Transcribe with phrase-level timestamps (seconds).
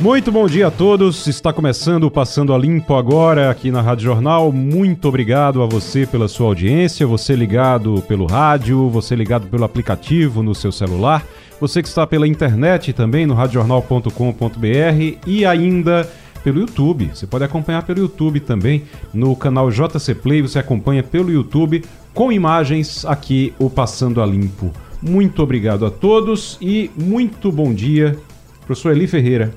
[0.00, 1.26] Muito bom dia a todos.
[1.26, 4.52] Está começando o Passando a Limpo agora aqui na Rádio Jornal.
[4.52, 10.40] Muito obrigado a você pela sua audiência, você ligado pelo rádio, você ligado pelo aplicativo
[10.40, 11.26] no seu celular,
[11.60, 16.08] você que está pela internet também no radiojornal.com.br e ainda
[16.44, 17.10] pelo YouTube.
[17.12, 22.30] Você pode acompanhar pelo YouTube também no canal JC Play, você acompanha pelo YouTube com
[22.30, 24.70] imagens aqui o Passando a Limpo.
[25.02, 28.16] Muito obrigado a todos e muito bom dia,
[28.64, 29.52] professor Eli Ferreira.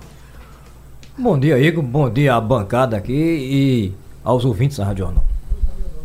[1.21, 1.83] Bom dia, Igor.
[1.83, 3.93] Bom dia à bancada aqui e
[4.23, 5.23] aos ouvintes da Rádio Jornal.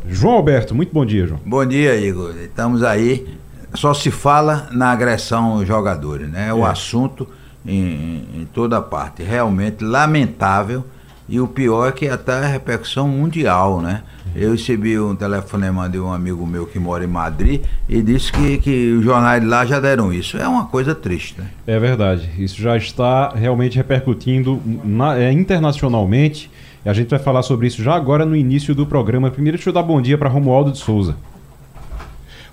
[0.06, 1.40] João Alberto, muito bom dia, João.
[1.42, 2.34] Bom dia, Igor.
[2.36, 3.26] Estamos aí.
[3.72, 6.48] Só se fala na agressão aos jogadores, né?
[6.48, 7.26] É o assunto
[7.64, 9.22] em, em toda parte.
[9.22, 10.84] Realmente lamentável.
[11.26, 14.02] E o pior é que até a repercussão mundial, né?
[14.38, 18.58] Eu recebi um telefonema de um amigo meu que mora em Madrid e disse que,
[18.58, 20.36] que os jornais de lá já deram isso.
[20.36, 21.46] É uma coisa triste, né?
[21.66, 22.28] É verdade.
[22.38, 26.50] Isso já está realmente repercutindo na- é, internacionalmente.
[26.84, 29.30] E a gente vai falar sobre isso já agora no início do programa.
[29.30, 31.16] Primeiro, deixa eu dar bom dia para Romualdo de Souza.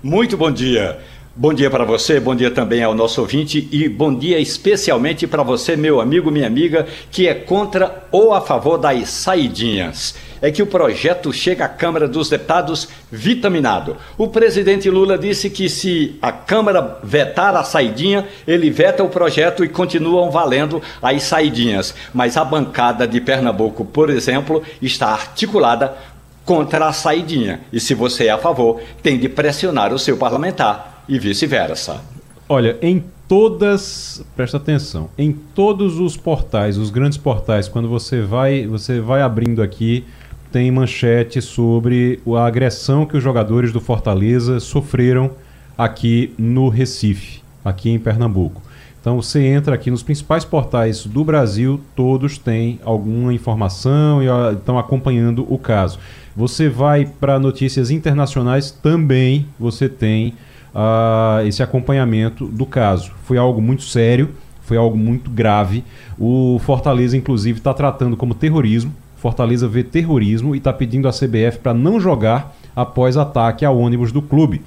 [0.02, 0.98] Muito bom dia.
[1.36, 5.42] Bom dia para você, bom dia também ao nosso ouvinte e bom dia especialmente para
[5.42, 10.14] você, meu amigo, minha amiga, que é contra ou a favor das saidinhas.
[10.40, 13.96] É que o projeto chega à Câmara dos Deputados vitaminado.
[14.16, 19.64] O presidente Lula disse que se a Câmara vetar a saidinha, ele veta o projeto
[19.64, 21.96] e continuam valendo as saidinhas.
[22.14, 25.96] Mas a bancada de Pernambuco, por exemplo, está articulada
[26.44, 27.62] contra a saidinha.
[27.72, 32.00] E se você é a favor, tem de pressionar o seu parlamentar e vice-versa.
[32.48, 38.66] Olha, em todas, presta atenção, em todos os portais, os grandes portais, quando você vai,
[38.66, 40.04] você vai abrindo aqui,
[40.52, 45.32] tem manchete sobre a agressão que os jogadores do Fortaleza sofreram
[45.76, 48.62] aqui no Recife, aqui em Pernambuco.
[49.00, 54.78] Então você entra aqui nos principais portais do Brasil, todos têm alguma informação e estão
[54.78, 55.98] acompanhando o caso.
[56.36, 60.34] Você vai para notícias internacionais, também você tem
[60.74, 63.12] ah, esse acompanhamento do caso.
[63.22, 64.30] Foi algo muito sério,
[64.62, 65.84] foi algo muito grave.
[66.18, 68.92] O Fortaleza, inclusive, está tratando como terrorismo.
[69.16, 74.10] Fortaleza vê terrorismo e está pedindo à CBF para não jogar após ataque ao ônibus
[74.10, 74.62] do clube.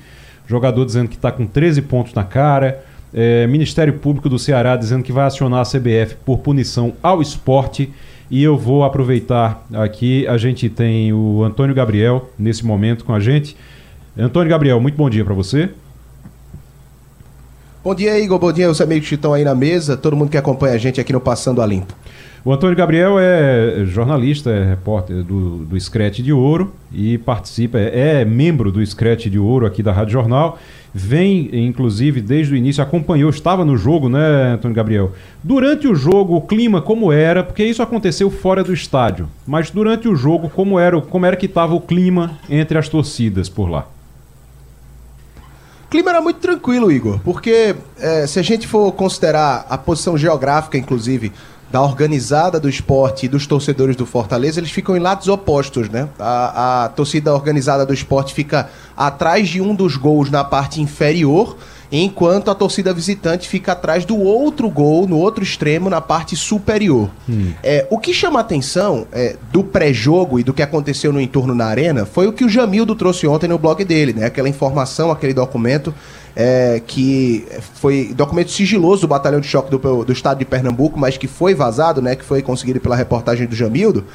[0.47, 2.84] Jogador dizendo que está com 13 pontos na cara.
[3.13, 7.91] É, Ministério Público do Ceará dizendo que vai acionar a CBF por punição ao esporte.
[8.29, 13.19] E eu vou aproveitar aqui, a gente tem o Antônio Gabriel nesse momento com a
[13.19, 13.56] gente.
[14.17, 15.69] Antônio Gabriel, muito bom dia para você.
[17.87, 18.37] Bom dia, Igor.
[18.37, 20.99] Bom dia aos amigos que estão aí na mesa, todo mundo que acompanha a gente
[20.99, 21.93] aqui no Passando a Limpo.
[22.43, 28.23] O Antônio Gabriel é jornalista, é repórter do, do Screte de Ouro e participa, é,
[28.23, 30.59] é membro do Screte de Ouro aqui da Rádio Jornal.
[30.93, 35.13] Vem, inclusive, desde o início, acompanhou, estava no jogo, né, Antônio Gabriel?
[35.41, 40.09] Durante o jogo, o clima como era, porque isso aconteceu fora do estádio, mas durante
[40.09, 43.87] o jogo, como era, como era que estava o clima entre as torcidas por lá?
[45.87, 50.17] O clima era muito tranquilo, Igor, porque é, se a gente for considerar a posição
[50.17, 51.31] geográfica, inclusive,
[51.71, 56.09] da organizada do esporte e dos torcedores do Fortaleza, eles ficam em lados opostos, né?
[56.19, 61.55] A, a torcida organizada do esporte fica atrás de um dos gols na parte inferior,
[61.91, 67.09] enquanto a torcida visitante fica atrás do outro gol, no outro extremo, na parte superior.
[67.63, 71.55] É, o que chama a atenção é, do pré-jogo e do que aconteceu no entorno
[71.55, 74.25] na arena foi o que o Jamildo trouxe ontem no blog dele, né?
[74.25, 75.93] Aquela informação, aquele documento
[76.35, 81.17] é, que foi documento sigiloso do Batalhão de Choque do, do Estado de Pernambuco, mas
[81.17, 82.15] que foi vazado, né?
[82.15, 84.05] Que foi conseguido pela reportagem do Jamildo.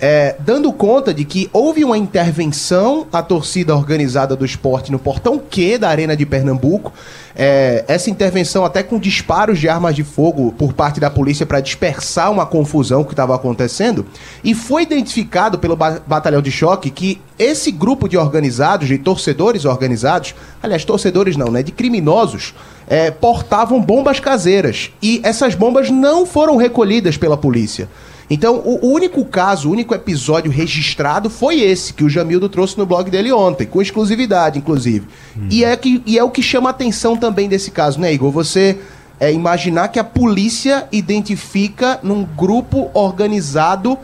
[0.00, 5.38] É, dando conta de que houve uma intervenção à torcida organizada do esporte no portão
[5.38, 6.92] Q da Arena de Pernambuco.
[7.36, 11.60] É, essa intervenção até com disparos de armas de fogo por parte da polícia para
[11.60, 14.06] dispersar uma confusão que estava acontecendo.
[14.42, 19.64] E foi identificado pelo ba- batalhão de choque que esse grupo de organizados, de torcedores
[19.64, 21.62] organizados, aliás, torcedores não, né?
[21.62, 22.54] De criminosos,
[22.88, 24.90] é, portavam bombas caseiras.
[25.02, 27.88] E essas bombas não foram recolhidas pela polícia.
[28.30, 32.86] Então, o único caso, o único episódio registrado foi esse que o Jamildo trouxe no
[32.86, 35.08] blog dele ontem, com exclusividade, inclusive.
[35.50, 38.30] E, é que, e é o que chama a atenção também desse caso, né, Igor?
[38.30, 38.78] Você
[39.18, 43.98] é, imaginar que a polícia identifica num grupo organizado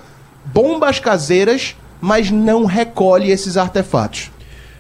[0.53, 4.33] bombas caseiras, mas não recolhe esses artefatos.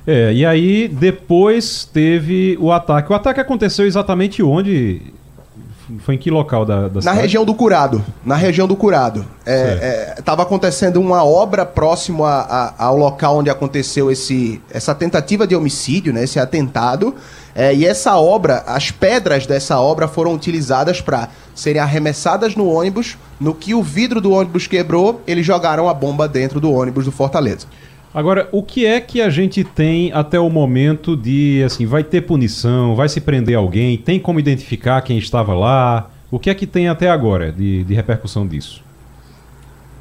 [0.04, 3.12] É, e aí depois teve o ataque.
[3.12, 5.02] O ataque aconteceu exatamente onde?
[6.00, 7.20] Foi em que local da, da Na cidade?
[7.20, 8.04] região do Curado.
[8.24, 9.24] Na região do Curado.
[10.18, 12.40] Estava acontecendo uma obra próximo a-
[12.78, 17.14] a- ao local onde aconteceu esse, essa tentativa de homicídio, né, esse atentado.
[17.54, 23.16] É, e essa obra, as pedras dessa obra foram utilizadas para serem arremessadas no ônibus.
[23.40, 27.12] No que o vidro do ônibus quebrou, eles jogaram a bomba dentro do ônibus do
[27.12, 27.66] Fortaleza.
[28.16, 32.22] Agora, o que é que a gente tem até o momento de, assim, vai ter
[32.22, 36.08] punição, vai se prender alguém, tem como identificar quem estava lá?
[36.30, 38.82] O que é que tem até agora de, de repercussão disso?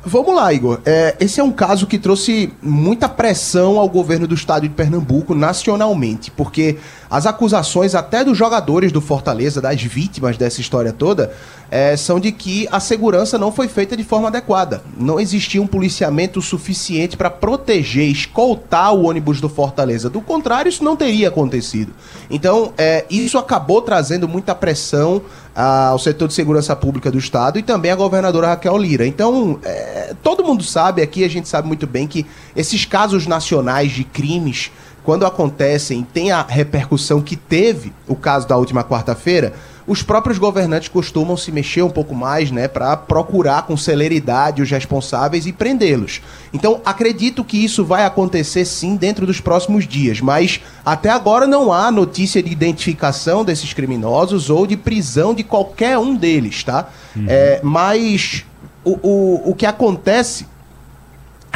[0.08, 0.82] Vamos lá, Igor.
[0.86, 5.34] É, esse é um caso que trouxe muita pressão ao governo do estado de Pernambuco
[5.34, 6.78] nacionalmente, porque
[7.10, 11.34] as acusações até dos jogadores do Fortaleza, das vítimas dessa história toda,
[11.72, 14.84] é, são de que a segurança não foi feita de forma adequada.
[14.96, 20.08] Não existia um policiamento suficiente para proteger, escoltar o ônibus do Fortaleza.
[20.08, 21.92] Do contrário, isso não teria acontecido.
[22.30, 25.24] Então, é, isso acabou trazendo muita pressão
[25.56, 29.08] ao setor de segurança pública do Estado e também à governadora Raquel Lira.
[29.08, 33.92] Então, é, todo mundo sabe, aqui a gente sabe muito bem que esses casos nacionais
[33.92, 34.70] de crimes,
[35.04, 39.54] quando acontecem, tem a repercussão que teve o caso da última quarta-feira,
[39.88, 44.70] os próprios governantes costumam se mexer um pouco mais, né, para procurar com celeridade os
[44.70, 46.22] responsáveis e prendê-los.
[46.52, 51.72] Então, acredito que isso vai acontecer sim dentro dos próximos dias, mas até agora não
[51.72, 56.90] há notícia de identificação desses criminosos ou de prisão de qualquer um deles, tá?
[57.28, 58.44] É, mas
[58.84, 60.48] o, o, o que acontece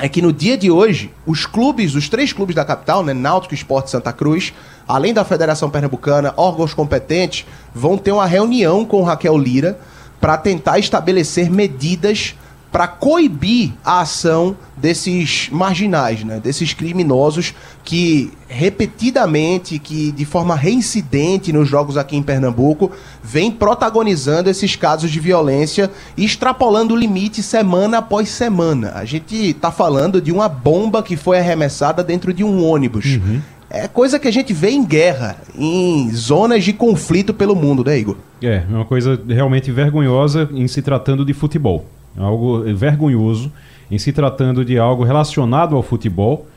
[0.02, 3.54] é que no dia de hoje, os clubes, os três clubes da capital, né, Náutico,
[3.54, 4.54] Esporte Santa Cruz,
[4.90, 7.46] além da Federação Pernambucana, órgãos competentes,
[7.76, 9.78] vão ter uma reunião com Raquel Lira
[10.20, 12.36] para tentar estabelecer medidas
[12.72, 17.54] para coibir a ação desses marginais, né, desses criminosos
[17.84, 22.92] que repetidamente, que de forma reincidente nos jogos aqui em Pernambuco,
[23.24, 28.92] vem protagonizando esses casos de violência extrapolando o limite semana após semana.
[28.96, 33.20] A gente tá falando de uma bomba que foi arremessada dentro de um ônibus.
[33.70, 38.00] É coisa que a gente vê em guerra, em zonas de conflito pelo mundo, né,
[38.00, 38.18] Igor?
[38.42, 41.86] É, é uma coisa realmente vergonhosa em se tratando de futebol.
[42.18, 43.52] É Algo vergonhoso
[43.92, 46.48] em se tratando de algo relacionado ao futebol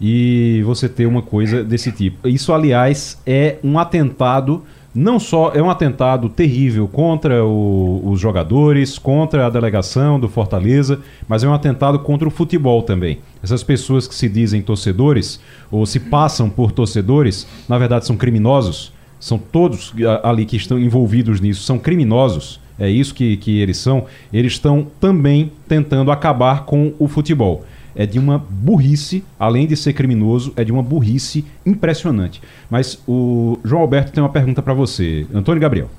[0.00, 2.26] e você ter uma coisa desse tipo.
[2.26, 4.62] Isso, aliás, é um atentado,
[4.94, 11.00] não só é um atentado terrível contra o- os jogadores, contra a delegação do Fortaleza,
[11.26, 13.18] mas é um atentado contra o futebol também.
[13.42, 15.40] Essas pessoas que se dizem torcedores
[15.70, 18.92] ou se passam por torcedores, na verdade são criminosos.
[19.18, 19.94] São todos
[20.24, 22.60] ali que estão envolvidos nisso, são criminosos.
[22.78, 24.06] É isso que, que eles são.
[24.32, 27.64] Eles estão também tentando acabar com o futebol.
[27.94, 32.40] É de uma burrice, além de ser criminoso, é de uma burrice impressionante.
[32.70, 35.26] Mas o João Alberto tem uma pergunta para você.
[35.32, 35.90] Antônio Gabriel.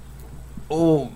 [0.70, 1.08] Ô,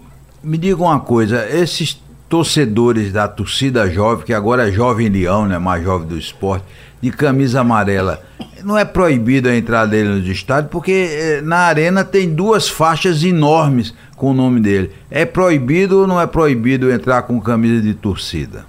[0.43, 5.57] me diga uma coisa, esses torcedores da torcida jovem, que agora é jovem leão, né,
[5.57, 6.65] mais jovem do esporte,
[7.01, 8.21] de camisa amarela,
[8.63, 13.23] não é proibido a entrada dele nos estádios, porque eh, na arena tem duas faixas
[13.23, 14.91] enormes com o nome dele.
[15.09, 18.65] É proibido ou não é proibido entrar com camisa de torcida?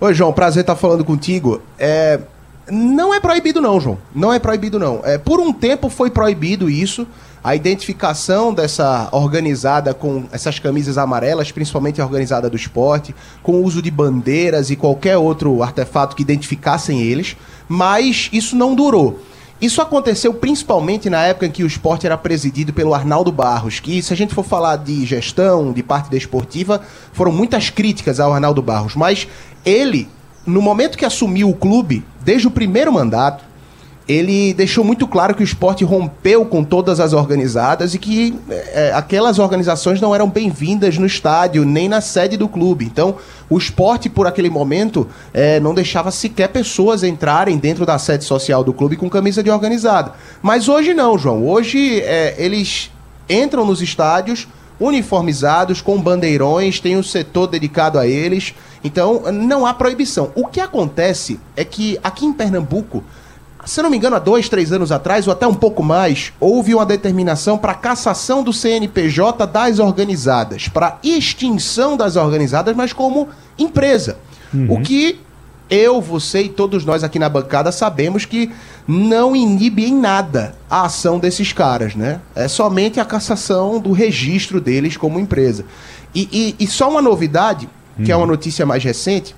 [0.00, 1.62] Oi, João, prazer estar falando contigo.
[1.78, 2.18] É,
[2.68, 3.96] não é proibido não, João.
[4.12, 5.00] Não é proibido não.
[5.04, 7.06] É, por um tempo foi proibido isso,
[7.42, 13.62] a identificação dessa organizada com essas camisas amarelas, principalmente a organizada do esporte, com o
[13.62, 17.36] uso de bandeiras e qualquer outro artefato que identificassem eles,
[17.68, 19.20] mas isso não durou.
[19.64, 24.02] Isso aconteceu principalmente na época em que o esporte era presidido pelo Arnaldo Barros, que
[24.02, 26.82] se a gente for falar de gestão, de parte desportiva,
[27.14, 29.26] foram muitas críticas ao Arnaldo Barros, mas
[29.64, 30.06] ele,
[30.44, 33.42] no momento que assumiu o clube, desde o primeiro mandato,
[34.06, 38.92] ele deixou muito claro que o esporte rompeu com todas as organizadas e que é,
[38.94, 42.84] aquelas organizações não eram bem-vindas no estádio, nem na sede do clube.
[42.84, 43.16] Então,
[43.48, 48.62] o esporte, por aquele momento, é, não deixava sequer pessoas entrarem dentro da sede social
[48.62, 50.12] do clube com camisa de organizada.
[50.42, 51.46] Mas hoje não, João.
[51.46, 52.90] Hoje é, eles
[53.28, 54.46] entram nos estádios
[54.78, 58.54] uniformizados, com bandeirões, tem um setor dedicado a eles.
[58.82, 60.30] Então, não há proibição.
[60.34, 63.02] O que acontece é que aqui em Pernambuco
[63.66, 66.74] se não me engano, há dois, três anos atrás, ou até um pouco mais, houve
[66.74, 73.28] uma determinação para cassação do CNPJ das organizadas, para extinção das organizadas, mas como
[73.58, 74.18] empresa.
[74.68, 75.20] O que
[75.70, 78.50] eu, você e todos nós aqui na bancada sabemos que
[78.86, 82.20] não inibe em nada a ação desses caras, né?
[82.34, 85.64] É somente a cassação do registro deles como empresa.
[86.14, 87.68] E, e- e só uma novidade,
[88.04, 89.34] que é uma notícia mais recente,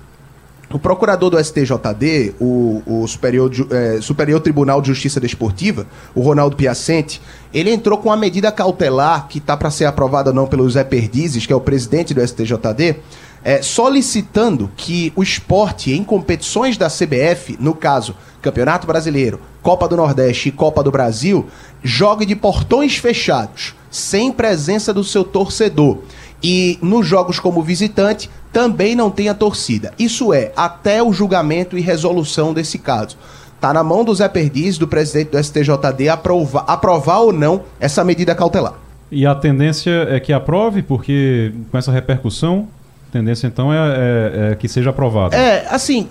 [0.71, 6.57] o procurador do STJD, o, o Superior, é, Superior Tribunal de Justiça Desportiva, o Ronaldo
[6.57, 7.21] Piacente,
[7.53, 11.45] ele entrou com uma medida cautelar que está para ser aprovada não pelo Zé Perdizes,
[11.45, 12.97] que é o presidente do STJD,
[13.43, 19.95] é, solicitando que o esporte em competições da CBF, no caso Campeonato Brasileiro, Copa do
[19.95, 21.45] Nordeste e Copa do Brasil,
[21.81, 25.99] jogue de portões fechados, sem presença do seu torcedor.
[26.43, 29.93] E nos jogos como visitante, também não tenha torcida.
[29.97, 33.17] Isso é, até o julgamento e resolução desse caso.
[33.55, 38.03] Está na mão do Zé Perdiz, do presidente do STJD, aprovar, aprovar ou não essa
[38.03, 38.75] medida cautelar.
[39.11, 42.67] E a tendência é que aprove, porque com essa repercussão,
[43.09, 45.33] a tendência então é, é, é que seja aprovado.
[45.33, 46.07] É, assim,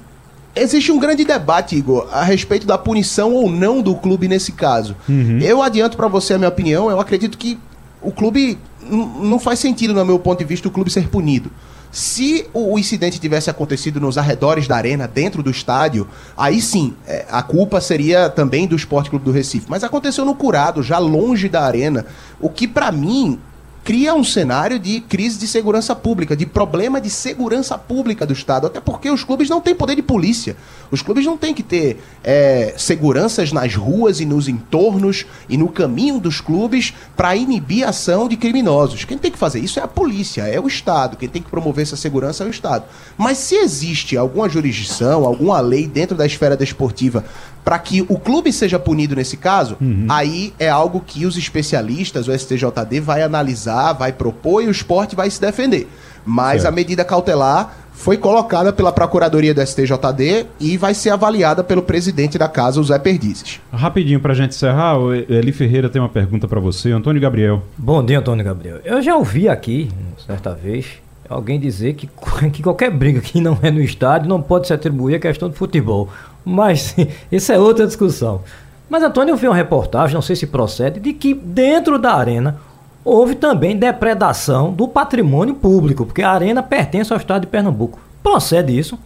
[0.57, 4.97] existe um grande debate, Igor, a respeito da punição ou não do clube nesse caso.
[5.09, 5.39] Uhum.
[5.41, 7.59] Eu adianto para você a minha opinião, eu acredito que
[8.07, 8.57] o clube
[8.89, 11.51] não faz sentido, no meu ponto de vista, o clube ser punido.
[11.91, 17.27] Se o incidente tivesse acontecido nos arredores da arena, dentro do estádio, aí sim, é,
[17.29, 19.67] a culpa seria também do Esporte Clube do Recife.
[19.69, 22.07] Mas aconteceu no Curado, já longe da arena,
[22.41, 23.41] o que para mim
[23.87, 28.67] cria um cenário de crise de segurança pública, de problema de segurança pública do Estado,
[28.67, 30.57] até porque os clubes não têm poder de polícia.
[30.91, 35.69] Os clubes não têm que ter é, seguranças nas ruas e nos entornos e no
[35.69, 39.05] caminho dos clubes para inibir a ação de criminosos.
[39.05, 41.17] Quem tem que fazer isso é a polícia, é o Estado.
[41.17, 42.87] Quem tem que promover essa segurança é o Estado.
[43.17, 47.25] Mas se existe alguma jurisdição, alguma lei dentro da esfera desportiva
[47.67, 50.07] para que o clube seja punido nesse caso, uhum.
[50.09, 55.17] aí é algo que os especialistas, o STJD, vai analisar, vai propor e o esporte
[55.17, 55.89] vai se defender.
[56.25, 56.73] Mas certo.
[56.73, 62.39] a medida cautelar foi colocada pela Procuradoria do STJD e vai ser avaliada pelo presidente
[62.39, 63.61] da casa, o Zé Perdizes.
[63.73, 67.65] Rapidinho para a gente encerrar, o Eli Ferreira tem uma pergunta para você, Antônio Gabriel.
[67.77, 68.79] Bom dia, Antônio Gabriel.
[68.85, 69.91] Eu já ouvi aqui,
[70.25, 70.87] certa vez,
[71.29, 72.09] alguém dizer que,
[72.53, 75.57] que qualquer briga que não é no estádio não pode se atribuir à questão de
[75.57, 76.09] futebol.
[76.47, 76.95] Mas
[77.31, 78.41] isso é outra discussão.
[78.89, 82.59] Mas Antônio, eu vi uma reportagem, não sei se procede, de que dentro da arena
[83.05, 87.99] houve também depredação do patrimônio público, porque a arena pertence ao estado de Pernambuco.
[88.23, 88.97] Procede isso?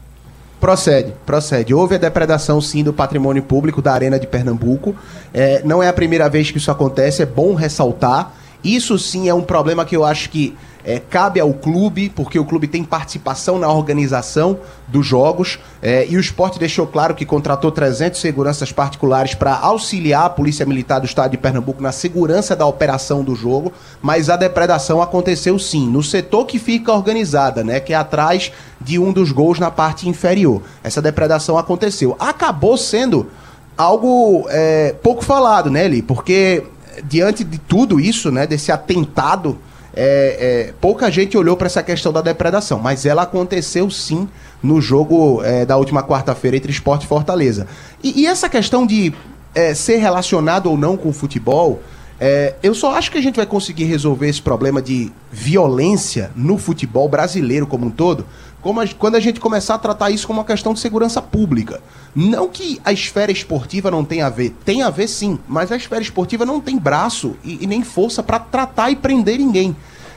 [0.61, 1.73] Procede, procede.
[1.73, 4.95] Houve a depredação sim do patrimônio público da Arena de Pernambuco.
[5.33, 8.35] É, não é a primeira vez que isso acontece, é bom ressaltar.
[8.63, 12.45] Isso sim é um problema que eu acho que é, cabe ao clube, porque o
[12.45, 14.59] clube tem participação na organização
[14.89, 15.59] dos jogos.
[15.83, 20.67] É, e o esporte deixou claro que contratou 300 seguranças particulares para auxiliar a Polícia
[20.67, 23.73] Militar do Estado de Pernambuco na segurança da operação do jogo.
[24.03, 27.81] Mas a depredação aconteceu sim, no setor que fica organizada, né?
[27.81, 30.63] Que é atrás de um dos gols na parte inferior.
[30.83, 32.17] Essa depredação aconteceu.
[32.19, 33.29] Acabou sendo
[33.77, 36.03] algo é, pouco falado, né, Eli?
[36.03, 36.65] Porque
[37.05, 39.59] diante de tudo isso, né, desse atentado
[39.95, 44.29] é, é, pouca gente olhou para essa questão da depredação, mas ela aconteceu sim
[44.63, 47.67] no jogo é, da última quarta-feira entre Esporte e Fortaleza.
[48.03, 49.13] E, e essa questão de
[49.55, 51.83] é, ser relacionado ou não com o futebol,
[52.21, 56.59] é, eu só acho que a gente vai conseguir resolver esse problema de violência no
[56.59, 58.27] futebol brasileiro como um todo
[58.63, 61.81] como a, quando a gente começar a tratar isso como uma questão de segurança pública.
[62.15, 65.77] Não que a esfera esportiva não tenha a ver, tem a ver sim, mas a
[65.77, 69.77] esfera esportiva não tem braço e, e nem força para tratar e prender ninguém.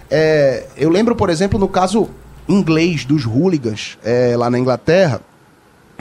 [0.09, 2.09] É, eu lembro, por exemplo, no caso
[2.47, 5.21] inglês dos hooligans é, lá na Inglaterra,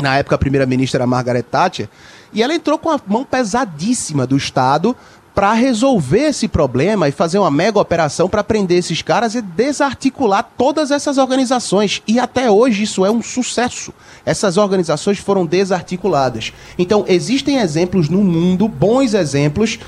[0.00, 1.88] na época a primeira-ministra era Margaret Thatcher,
[2.32, 4.96] e ela entrou com a mão pesadíssima do Estado
[5.34, 10.50] para resolver esse problema e fazer uma mega operação para prender esses caras e desarticular
[10.56, 12.02] todas essas organizações.
[12.06, 13.92] E até hoje isso é um sucesso.
[14.26, 16.52] Essas organizações foram desarticuladas.
[16.78, 19.78] Então, existem exemplos no mundo, bons exemplos,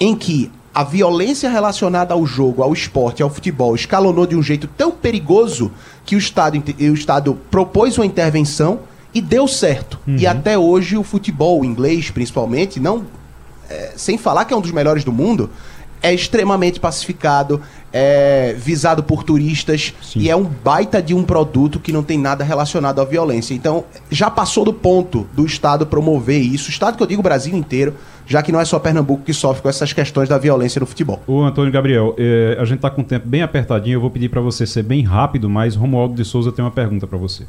[0.00, 4.68] em que a violência relacionada ao jogo, ao esporte, ao futebol escalonou de um jeito
[4.76, 5.72] tão perigoso
[6.04, 8.80] que o Estado, o Estado propôs uma intervenção
[9.12, 9.98] e deu certo.
[10.06, 10.16] Uhum.
[10.16, 13.04] E até hoje o futebol inglês, principalmente, não
[13.68, 15.50] é, sem falar que é um dos melhores do mundo,
[16.02, 17.60] é extremamente pacificado,
[17.92, 20.20] é visado por turistas Sim.
[20.20, 23.54] e é um baita de um produto que não tem nada relacionado à violência.
[23.54, 27.94] Então, já passou do ponto do Estado promover isso, Estado que eu digo Brasil inteiro,
[28.26, 31.22] já que não é só Pernambuco que sofre com essas questões da violência no futebol.
[31.26, 34.28] O Antônio Gabriel, é, a gente está com o tempo bem apertadinho, eu vou pedir
[34.28, 37.44] para você ser bem rápido, mas Romualdo de Souza tem uma pergunta para você.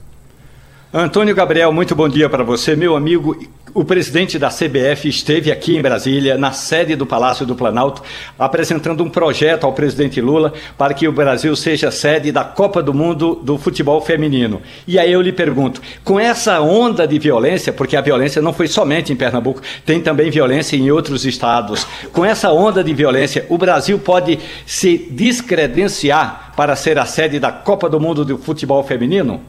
[0.92, 3.38] Antônio Gabriel, muito bom dia para você, meu amigo.
[3.76, 8.02] O presidente da CBF esteve aqui em Brasília, na sede do Palácio do Planalto,
[8.40, 12.92] apresentando um projeto ao presidente Lula para que o Brasil seja sede da Copa do
[12.92, 14.64] Mundo do futebol feminino.
[14.88, 18.68] E aí eu lhe pergunto, com essa onda de violência, porque a violência não foi
[18.68, 21.86] somente em Pernambuco, tem também violência em outros estados.
[22.12, 27.52] Com essa onda de violência, o Brasil pode se descredenciar para ser a sede da
[27.52, 29.40] Copa do Mundo do futebol feminino?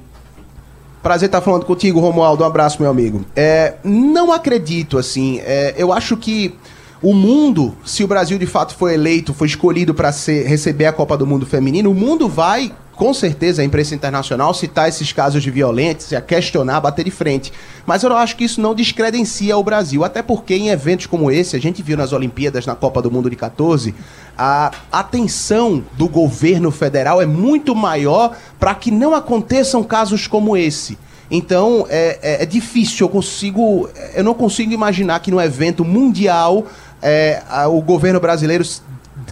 [1.03, 2.45] Prazer estar falando contigo, Romualdo.
[2.45, 3.25] Um abraço, meu amigo.
[3.35, 5.41] É, não acredito, assim.
[5.45, 6.55] É, eu acho que
[7.03, 11.17] o mundo, se o Brasil de fato foi eleito, foi escolhido para receber a Copa
[11.17, 15.51] do Mundo Feminino, o mundo vai, com certeza, a imprensa internacional citar esses casos de
[15.51, 17.51] violência, questionar, bater de frente.
[17.87, 21.57] Mas eu acho que isso não descredencia o Brasil, até porque em eventos como esse,
[21.57, 23.95] a gente viu nas Olimpíadas, na Copa do Mundo de 14,
[24.37, 30.99] a atenção do governo federal é muito maior para que não aconteçam casos como esse.
[31.31, 33.89] Então é, é, é, difícil, eu consigo.
[34.15, 36.67] Eu não consigo imaginar que num evento mundial
[37.01, 38.63] é, a, o governo brasileiro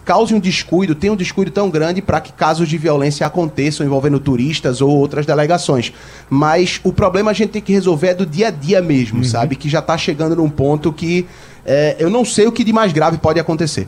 [0.08, 4.18] cause um descuido, tenha um descuido tão grande para que casos de violência aconteçam envolvendo
[4.18, 5.92] turistas ou outras delegações.
[6.30, 9.24] Mas o problema a gente tem que resolver é do dia a dia mesmo, uhum.
[9.24, 9.54] sabe?
[9.54, 11.26] Que já está chegando num ponto que
[11.66, 13.86] é, eu não sei o que de mais grave pode acontecer.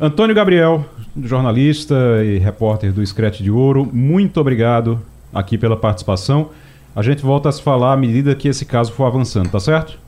[0.00, 0.86] Antônio Gabriel,
[1.20, 5.02] jornalista e repórter do Scratch de Ouro, muito obrigado
[5.34, 6.50] aqui pela participação.
[6.94, 9.98] A gente volta a se falar à medida que esse caso for avançando, tá certo?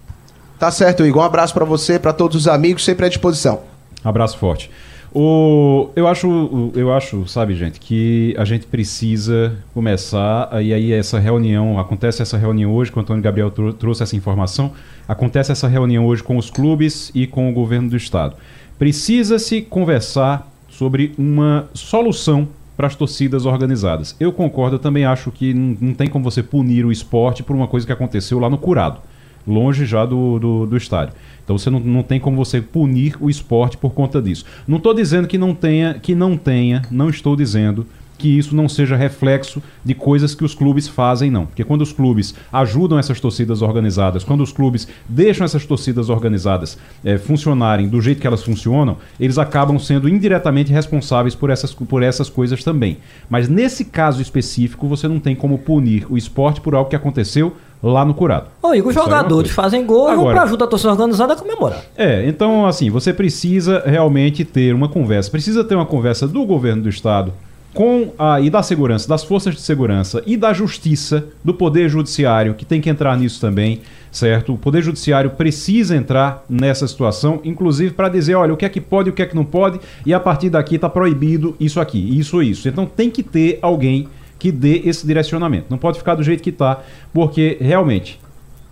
[0.61, 1.25] Tá certo, Igor.
[1.25, 3.63] Um abraço para você, para todos os amigos, sempre à disposição.
[4.05, 4.71] Abraço forte.
[5.17, 11.21] O, eu acho, eu acho, sabe, gente, que a gente precisa começar, e aí essa
[11.21, 14.73] reunião, acontece essa reunião hoje, que o Antônio Gabriel trouxe essa informação,
[15.07, 18.35] acontece essa reunião hoje com os clubes e com o governo do estado.
[18.77, 24.17] Precisa-se conversar sobre uma solução para as torcidas organizadas.
[24.19, 27.55] Eu concordo, eu também acho que não, não tem como você punir o esporte por
[27.55, 28.99] uma coisa que aconteceu lá no Curado
[29.47, 31.15] longe já do, do, do estádio.
[31.45, 34.45] Então você não, não tem como você punir o esporte por conta disso.
[34.67, 37.87] Não estou dizendo que não tenha, que não tenha, não estou dizendo
[38.17, 41.47] que isso não seja reflexo de coisas que os clubes fazem, não.
[41.47, 46.79] Porque quando os clubes ajudam essas torcidas organizadas, quando os clubes deixam essas torcidas organizadas
[47.05, 52.03] é, funcionarem do jeito que elas funcionam, eles acabam sendo indiretamente responsáveis por essas, por
[52.03, 52.99] essas coisas também.
[53.29, 57.57] Mas nesse caso específico, você não tem como punir o esporte por algo que aconteceu
[57.85, 58.47] lá no Curado.
[58.63, 61.35] Ô, Igor, os é jogadores é fazem gol e vão pra ajuda a torcida organizada
[61.35, 61.83] a comemorar.
[61.97, 66.83] É, então, assim, você precisa realmente ter uma conversa, precisa ter uma conversa do governo
[66.83, 67.33] do estado
[67.75, 72.55] com a, e da segurança, das forças de segurança e da justiça, do poder judiciário,
[72.55, 73.81] que tem que entrar nisso também,
[74.13, 74.55] certo?
[74.55, 78.81] O poder judiciário precisa entrar nessa situação, inclusive para dizer, olha, o que é que
[78.81, 82.17] pode, o que é que não pode, e a partir daqui está proibido isso aqui,
[82.17, 82.69] isso isso.
[82.69, 84.09] Então tem que ter alguém
[84.45, 85.69] que dê esse direcionamento.
[85.71, 86.83] Não pode ficar do jeito que está,
[87.15, 88.21] porque realmente,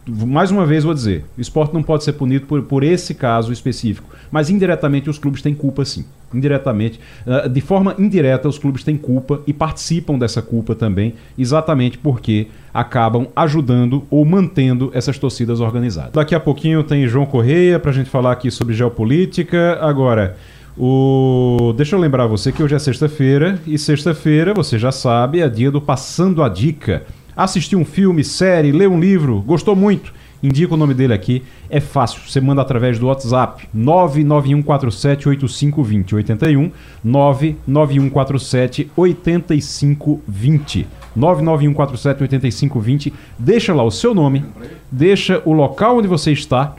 [0.07, 3.51] mais uma vez vou dizer, o esporte não pode ser punido por, por esse caso
[3.51, 6.05] específico, mas indiretamente os clubes têm culpa sim.
[6.35, 11.97] Indiretamente, uh, de forma indireta, os clubes têm culpa e participam dessa culpa também, exatamente
[11.97, 16.13] porque acabam ajudando ou mantendo essas torcidas organizadas.
[16.13, 19.79] Daqui a pouquinho tem João Correia para a gente falar aqui sobre geopolítica.
[19.81, 20.37] Agora,
[20.77, 21.73] o...
[21.77, 25.71] Deixa eu lembrar você que hoje é sexta-feira e sexta-feira, você já sabe, é dia
[25.71, 27.05] do Passando a Dica.
[27.37, 30.13] Assistiu um filme, série, leu um livro, gostou muito?
[30.43, 32.21] Indica o nome dele aqui, é fácil.
[32.27, 36.73] Você manda através do WhatsApp 991478520 81
[37.05, 43.13] 99147 8520 99147 8520.
[43.39, 44.45] Deixa lá o seu nome,
[44.91, 46.75] deixa o local onde você está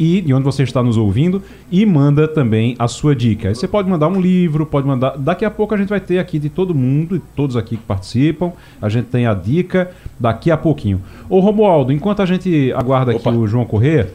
[0.00, 3.54] e de onde você está nos ouvindo e manda também a sua dica.
[3.54, 5.18] Você pode mandar um livro, pode mandar.
[5.18, 8.52] Daqui a pouco a gente vai ter aqui de todo mundo, todos aqui que participam.
[8.80, 11.02] A gente tem a dica daqui a pouquinho.
[11.28, 13.28] Ô Romualdo, enquanto a gente aguarda Opa.
[13.28, 14.10] aqui o João Corrêa.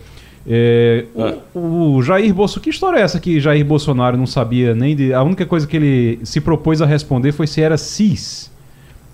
[0.48, 1.36] É, ah.
[1.54, 2.64] o, o, Jair Bolsonaro.
[2.64, 5.14] Que história é essa que Jair Bolsonaro não sabia nem de.
[5.14, 8.52] A única coisa que ele se propôs a responder foi se era cis.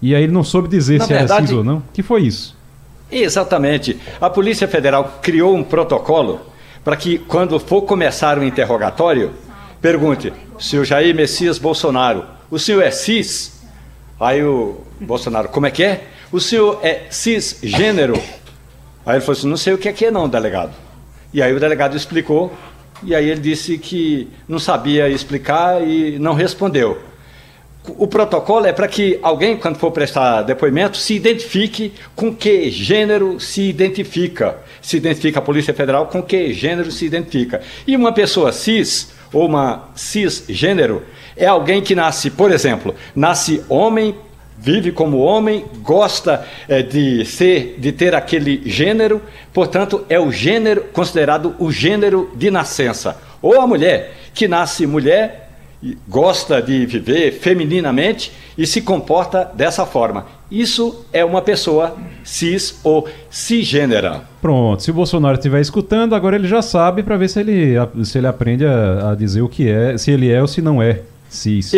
[0.02, 1.84] E aí ele não soube dizer Na se verdade, era cis ou não.
[1.94, 2.56] que foi isso?
[3.12, 3.98] Exatamente.
[4.22, 6.51] A Polícia Federal criou um protocolo
[6.84, 9.32] para que, quando for começar o interrogatório,
[9.82, 13.62] pergunte: senhor Jair Messias Bolsonaro, o senhor é cis?
[14.20, 16.08] Aí o Bolsonaro, como é que é?
[16.32, 18.14] O senhor é cisgênero?
[19.06, 20.74] Aí ele falou assim: não sei o que é que é, não, delegado.
[21.34, 22.52] E aí o delegado explicou,
[23.04, 27.02] e aí ele disse que não sabia explicar e não respondeu.
[27.88, 33.40] O protocolo é para que alguém, quando for prestar depoimento, se identifique com que gênero
[33.40, 34.58] se identifica.
[34.82, 37.62] Se identifica a Polícia Federal com que gênero se identifica.
[37.88, 41.02] E uma pessoa cis, ou uma cisgênero,
[41.36, 44.16] é alguém que nasce, por exemplo, nasce homem,
[44.60, 50.84] vive como homem, gosta é, de ser, de ter aquele gênero, portanto, é o gênero
[50.94, 53.18] considerado o gênero de nascença.
[53.42, 55.41] Ou a mulher que nasce mulher,
[56.08, 60.26] gosta de viver femininamente e se comporta dessa forma.
[60.50, 64.22] Isso é uma pessoa cis ou cisgênera.
[64.42, 68.18] Pronto, se o Bolsonaro estiver escutando, agora ele já sabe para ver se ele, se
[68.18, 71.02] ele aprende a, a, dizer o que é, se ele é ou se não é
[71.30, 71.72] cis.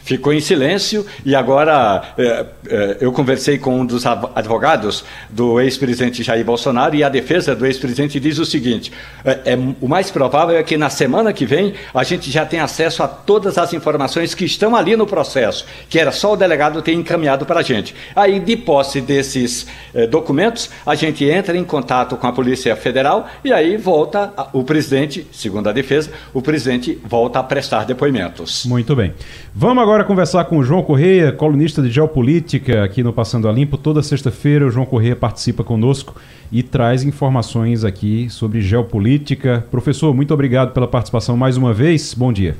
[0.03, 6.23] Ficou em silêncio e agora é, é, eu conversei com um dos advogados do ex-presidente
[6.23, 8.91] Jair Bolsonaro e a defesa do ex-presidente diz o seguinte:
[9.23, 12.63] é, é, o mais provável é que na semana que vem a gente já tenha
[12.63, 16.81] acesso a todas as informações que estão ali no processo, que era só o delegado
[16.81, 17.95] ter encaminhado para a gente.
[18.15, 23.27] Aí, de posse desses é, documentos, a gente entra em contato com a Polícia Federal
[23.43, 28.65] e aí volta o presidente, segundo a defesa, o presidente volta a prestar depoimentos.
[28.65, 29.13] Muito bem.
[29.55, 33.77] Vamos agora conversar com o João Correia, colunista de geopolítica aqui no Passando a Limpo.
[33.77, 36.15] Toda sexta-feira o João Correia participa conosco
[36.49, 39.65] e traz informações aqui sobre geopolítica.
[39.69, 42.13] Professor, muito obrigado pela participação mais uma vez.
[42.13, 42.55] Bom dia.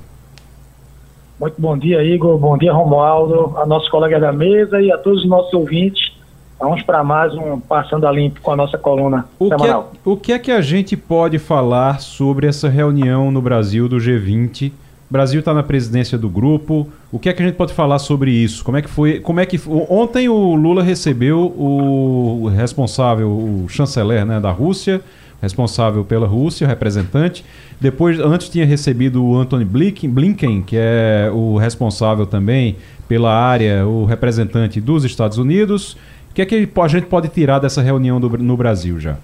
[1.39, 2.37] Muito bom dia, Igor.
[2.37, 6.11] Bom dia, Romualdo, a nossos colegas da mesa e a todos os nossos ouvintes.
[6.59, 9.91] Vamos para mais um Passando a Limpo com a nossa coluna o semanal.
[9.91, 13.89] Que é, o que é que a gente pode falar sobre essa reunião no Brasil
[13.89, 14.71] do G20?
[15.13, 16.89] O Brasil está na presidência do grupo.
[17.11, 18.63] O que é que a gente pode falar sobre isso?
[18.63, 19.19] Como é que foi?
[19.19, 25.01] Como é que ontem o Lula recebeu o responsável, o chanceler, né, da Rússia,
[25.39, 27.45] responsável pela Rússia, representante.
[27.79, 34.05] Depois, antes tinha recebido o Anthony Blinken, que é o responsável também pela área, o
[34.05, 35.93] representante dos Estados Unidos.
[36.31, 39.17] O que é que a gente pode tirar dessa reunião do, no Brasil já?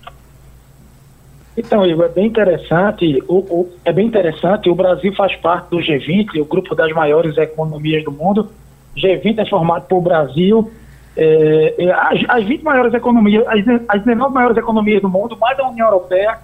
[1.59, 3.21] Então, Igor, é bem interessante.
[3.27, 4.69] O, o, é bem interessante.
[4.69, 8.49] O Brasil faz parte do G20, o grupo das maiores economias do mundo.
[8.95, 10.71] G20 é formado por Brasil,
[11.17, 15.67] é, as, as 20 maiores economias, as, as 19 maiores economias do mundo, mais a
[15.67, 16.37] União Europeia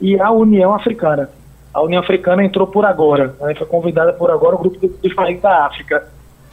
[0.00, 1.28] e a União Africana.
[1.74, 5.42] A União Africana entrou por agora, né, foi convidada por agora o grupo dos países
[5.42, 6.08] da África.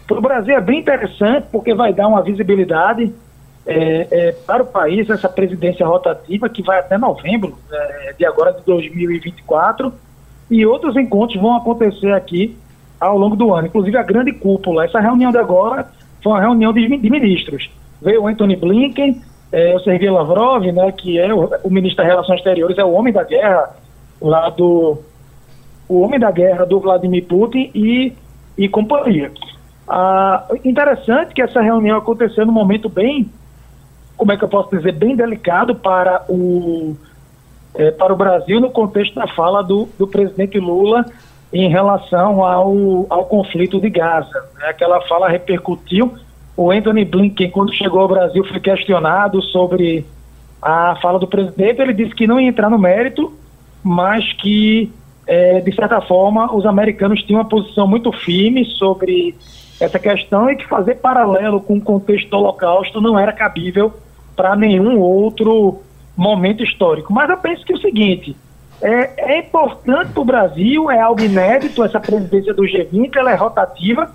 [0.05, 3.13] Para o Brasil é bem interessante porque vai dar uma visibilidade
[3.69, 8.51] é, é, para o país essa presidência rotativa que vai até novembro é, de agora
[8.51, 9.93] de 2024
[10.49, 12.57] e outros encontros vão acontecer aqui
[12.99, 14.85] ao longo do ano, inclusive a grande cúpula.
[14.85, 15.87] Essa reunião de agora
[16.23, 17.69] foi uma reunião de, de ministros.
[18.01, 22.37] Veio Anthony Blinken, é, o Sergei Lavrov, né, que é o, o, ministro das Relações
[22.37, 23.75] Exteriores, é o homem da guerra
[24.19, 24.97] lá do
[25.87, 28.13] o homem da guerra do Vladimir Putin e,
[28.57, 29.31] e companhia.
[29.87, 33.29] Ah, interessante que essa reunião aconteceu num momento bem
[34.19, 36.93] como é que eu posso dizer, bem delicado para o,
[37.73, 41.05] é, para o Brasil no contexto da fala do, do presidente Lula
[41.53, 44.43] em relação ao, ao conflito de Gaza.
[44.59, 44.67] Né?
[44.67, 46.13] Aquela fala repercutiu.
[46.57, 50.05] O Anthony Blinken, quando chegou ao Brasil, foi questionado sobre
[50.61, 51.81] a fala do presidente.
[51.81, 53.31] Ele disse que não ia entrar no mérito,
[53.81, 54.91] mas que,
[55.25, 59.33] é, de certa forma, os americanos tinham uma posição muito firme sobre
[59.79, 63.93] essa questão e que fazer paralelo com o contexto do Holocausto não era cabível
[64.39, 65.81] para nenhum outro
[66.15, 67.11] momento histórico.
[67.11, 68.37] Mas eu penso que é o seguinte,
[68.81, 73.35] é, é importante para o Brasil, é algo inédito, essa presidência do G20, ela é
[73.35, 74.09] rotativa,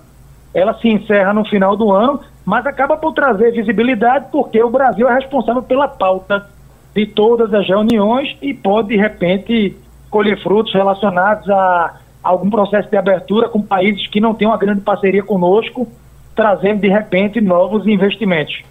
[0.51, 5.07] ela se encerra no final do ano, mas acaba por trazer visibilidade porque o Brasil
[5.07, 6.49] é responsável pela pauta
[6.95, 9.77] de todas as reuniões e pode, de repente,
[10.09, 14.81] colher frutos relacionados a algum processo de abertura com países que não têm uma grande
[14.81, 15.87] parceria conosco,
[16.35, 18.63] trazendo, de repente, novos investimentos.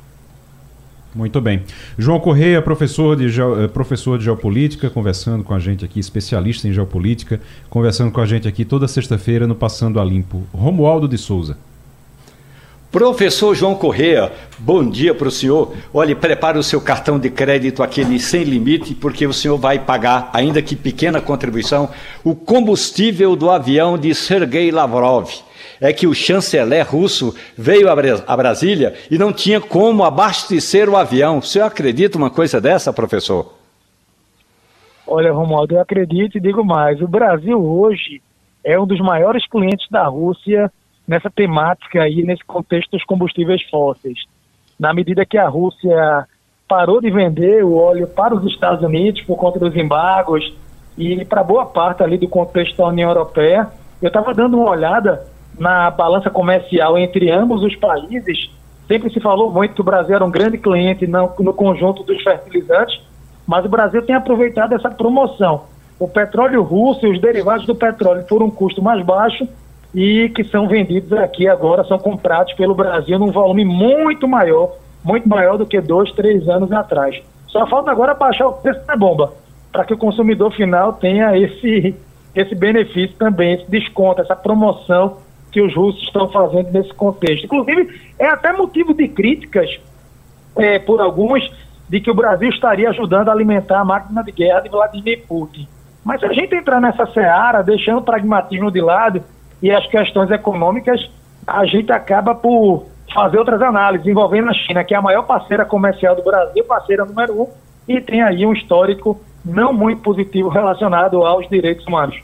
[1.14, 1.62] Muito bem.
[1.96, 6.72] João Correia, professor de, eh, professor de geopolítica, conversando com a gente aqui, especialista em
[6.72, 10.42] geopolítica, conversando com a gente aqui toda sexta-feira no Passando a Limpo.
[10.52, 11.56] Romualdo de Souza.
[12.90, 15.74] Professor João Correia, bom dia para o senhor.
[15.92, 20.30] Olhe, prepare o seu cartão de crédito, aquele sem limite, porque o senhor vai pagar,
[20.32, 21.90] ainda que pequena contribuição,
[22.22, 25.28] o combustível do avião de Sergei Lavrov
[25.80, 31.40] é que o chanceler russo veio a Brasília e não tinha como abastecer o avião.
[31.40, 33.54] Você acredita uma coisa dessa, professor?
[35.06, 37.00] Olha, Romualdo, eu acredito e digo mais.
[37.00, 38.22] O Brasil hoje
[38.64, 40.72] é um dos maiores clientes da Rússia
[41.06, 44.18] nessa temática aí, nesse contexto dos combustíveis fósseis.
[44.78, 46.26] Na medida que a Rússia
[46.66, 50.52] parou de vender o óleo para os Estados Unidos por conta dos embargos
[50.96, 53.68] e para boa parte ali do contexto da União Europeia,
[54.00, 55.26] eu estava dando uma olhada
[55.58, 58.50] na balança comercial entre ambos os países,
[58.88, 62.22] sempre se falou muito que o Brasil era um grande cliente no, no conjunto dos
[62.22, 63.00] fertilizantes,
[63.46, 65.62] mas o Brasil tem aproveitado essa promoção.
[65.98, 69.46] O petróleo russo e os derivados do petróleo por um custo mais baixo
[69.94, 74.72] e que são vendidos aqui agora, são comprados pelo Brasil num volume muito maior,
[75.04, 77.22] muito maior do que dois, três anos atrás.
[77.46, 79.32] Só falta agora baixar o preço da bomba,
[79.70, 81.94] para que o consumidor final tenha esse,
[82.34, 85.18] esse benefício também, esse desconto, essa promoção
[85.54, 87.44] que os russos estão fazendo nesse contexto.
[87.44, 89.78] Inclusive, é até motivo de críticas
[90.56, 91.48] é, por alguns
[91.88, 95.68] de que o Brasil estaria ajudando a alimentar a máquina de guerra de Vladimir Putin.
[96.04, 99.22] Mas se a gente entrar nessa seara, deixando o pragmatismo de lado
[99.62, 101.08] e as questões econômicas,
[101.46, 105.64] a gente acaba por fazer outras análises envolvendo a China, que é a maior parceira
[105.64, 107.48] comercial do Brasil, parceira número um,
[107.86, 112.20] e tem aí um histórico não muito positivo relacionado aos direitos humanos.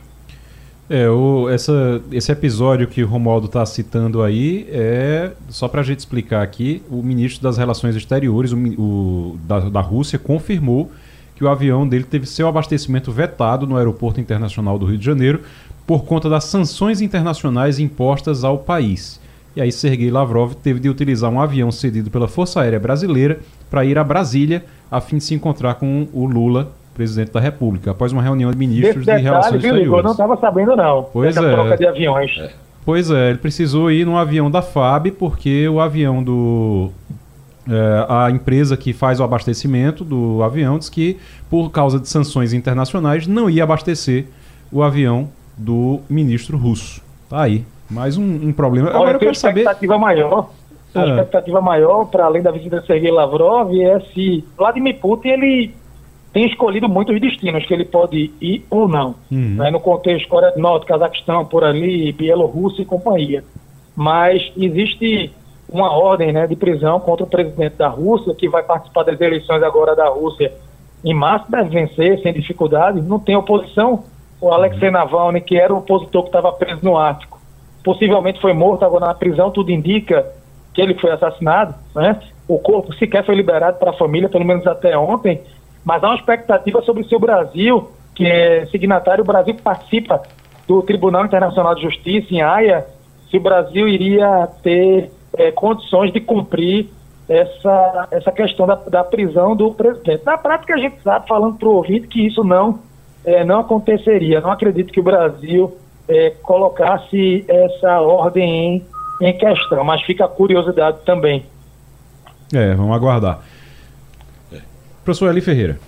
[0.92, 5.85] É, o, essa, esse episódio que o Romualdo está citando aí é, só para a
[5.85, 10.90] gente explicar aqui, o ministro das Relações Exteriores o, o, da, da Rússia confirmou
[11.37, 15.42] que o avião dele teve seu abastecimento vetado no Aeroporto Internacional do Rio de Janeiro
[15.87, 19.20] por conta das sanções internacionais impostas ao país.
[19.55, 23.38] E aí Sergei Lavrov teve de utilizar um avião cedido pela Força Aérea Brasileira
[23.70, 27.92] para ir a Brasília a fim de se encontrar com o Lula presidente da República,
[27.92, 29.98] após uma reunião de ministros detalhe, de Relações viu, Exteriores.
[29.98, 31.04] Eu não estava sabendo, não.
[31.10, 31.52] Pois é.
[31.52, 32.30] troca de aviões.
[32.38, 32.50] É.
[32.84, 36.90] Pois é, ele precisou ir num avião da FAB, porque o avião do.
[37.66, 42.52] É, a empresa que faz o abastecimento do avião diz que, por causa de sanções
[42.52, 44.26] internacionais, não ia abastecer
[44.70, 47.02] o avião do ministro russo.
[47.30, 47.64] Tá aí.
[47.90, 48.88] Mais um, um problema.
[48.88, 49.60] Olha, Agora eu quero saber.
[49.60, 50.50] expectativa maior.
[50.94, 51.08] A é.
[51.10, 55.74] expectativa maior, para além da visita de Sergei Lavrov, é se Vladimir Putin ele
[56.32, 59.16] tem escolhido muitos destinos que ele pode ir ou não.
[59.30, 59.56] Uhum.
[59.56, 63.42] Né, no contexto Coreia do Norte, Cazaquistão, por ali, Bielorrússia e companhia.
[63.96, 65.32] Mas existe
[65.68, 69.62] uma ordem né, de prisão contra o presidente da Rússia, que vai participar das eleições
[69.62, 70.52] agora da Rússia
[71.04, 73.00] em março, deve vencer sem dificuldade.
[73.00, 74.04] Não tem oposição.
[74.40, 74.94] O Alexei uhum.
[74.94, 77.40] Navalny, que era o opositor que estava preso no Ártico,
[77.84, 80.26] possivelmente foi morto agora na prisão, tudo indica
[80.72, 81.74] que ele foi assassinado.
[81.94, 82.20] Né?
[82.46, 85.40] O corpo sequer foi liberado para a família, pelo menos até ontem
[85.84, 90.22] mas há uma expectativa sobre se o Brasil, que é signatário, o Brasil participa
[90.66, 92.86] do Tribunal Internacional de Justiça em Haia,
[93.30, 96.88] se o Brasil iria ter é, condições de cumprir
[97.28, 100.24] essa, essa questão da, da prisão do presidente.
[100.24, 102.80] Na prática, a gente sabe, falando para o ouvinte, que isso não,
[103.24, 104.40] é, não aconteceria.
[104.40, 105.76] Não acredito que o Brasil
[106.08, 108.84] é, colocasse essa ordem
[109.20, 111.44] em, em questão, mas fica a curiosidade também.
[112.52, 113.40] É, vamos aguardar.
[115.04, 115.78] Professor Eli Ferreira.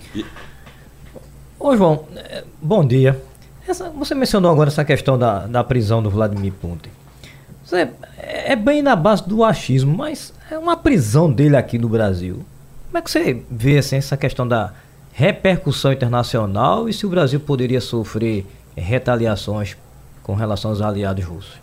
[1.59, 3.21] Ô João, é, bom dia.
[3.67, 6.89] Essa, você mencionou agora essa questão da, da prisão do Vladimir Putin.
[7.63, 11.87] Você, é, é bem na base do achismo, mas é uma prisão dele aqui no
[11.87, 12.43] Brasil.
[12.87, 14.73] Como é que você vê assim, essa questão da
[15.13, 18.45] repercussão internacional e se o Brasil poderia sofrer
[18.75, 19.77] retaliações
[20.23, 21.61] com relação aos aliados russos?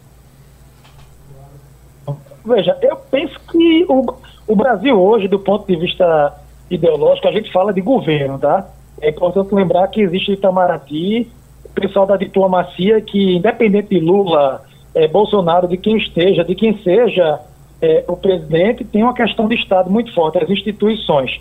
[2.44, 4.14] Veja, eu penso que o,
[4.46, 6.39] o Brasil hoje, do ponto de vista
[6.70, 8.70] ideológico, a gente fala de governo, tá?
[9.00, 11.28] É importante lembrar que existe Itamaraty,
[11.64, 14.62] o pessoal da diplomacia que, independente de Lula,
[14.94, 17.40] é, Bolsonaro, de quem esteja, de quem seja
[17.80, 21.40] é, o presidente, tem uma questão de Estado muito forte, as instituições.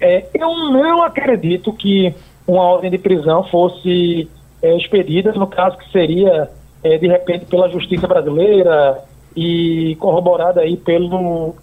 [0.00, 2.14] É, eu não acredito que
[2.46, 4.28] uma ordem de prisão fosse
[4.62, 6.48] expedida, no caso que seria,
[6.82, 9.02] de repente, pela justiça brasileira
[9.34, 11.54] e corroborada aí pelo,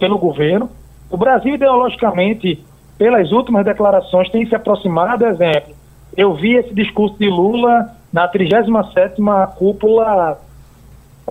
[0.00, 0.68] pelo governo.
[1.10, 2.64] O Brasil, ideologicamente,
[2.96, 5.26] pelas últimas declarações, tem se aproximado.
[5.26, 5.74] Exemplo,
[6.16, 10.38] eu vi esse discurso de Lula na 37ª cúpula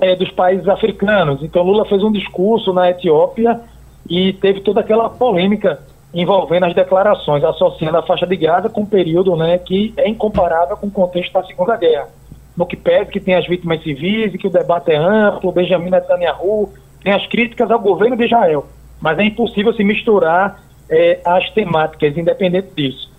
[0.01, 1.41] é, dos países africanos.
[1.41, 3.61] Então, Lula fez um discurso na Etiópia
[4.09, 5.79] e teve toda aquela polêmica
[6.13, 10.75] envolvendo as declarações, associando a faixa de Gaza com um período né, que é incomparável
[10.75, 12.07] com o contexto da Segunda Guerra.
[12.57, 15.91] No que pede que tem as vítimas civis e que o debate é amplo, Benjamin
[15.91, 18.65] Netanyahu tem as críticas ao governo de Israel
[19.01, 23.11] mas é impossível se misturar é, as temáticas, independente disso.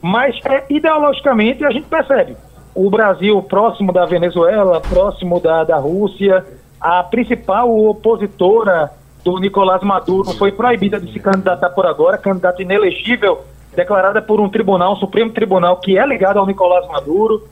[0.00, 2.36] Mas é, ideologicamente a gente percebe
[2.74, 6.44] o Brasil próximo da Venezuela, próximo da, da Rússia,
[6.78, 8.90] a principal opositora
[9.24, 13.40] do Nicolás Maduro foi proibida de se candidatar por agora, candidata inelegível,
[13.74, 17.48] declarada por um tribunal, um Supremo Tribunal, que é ligado ao Nicolás Maduro.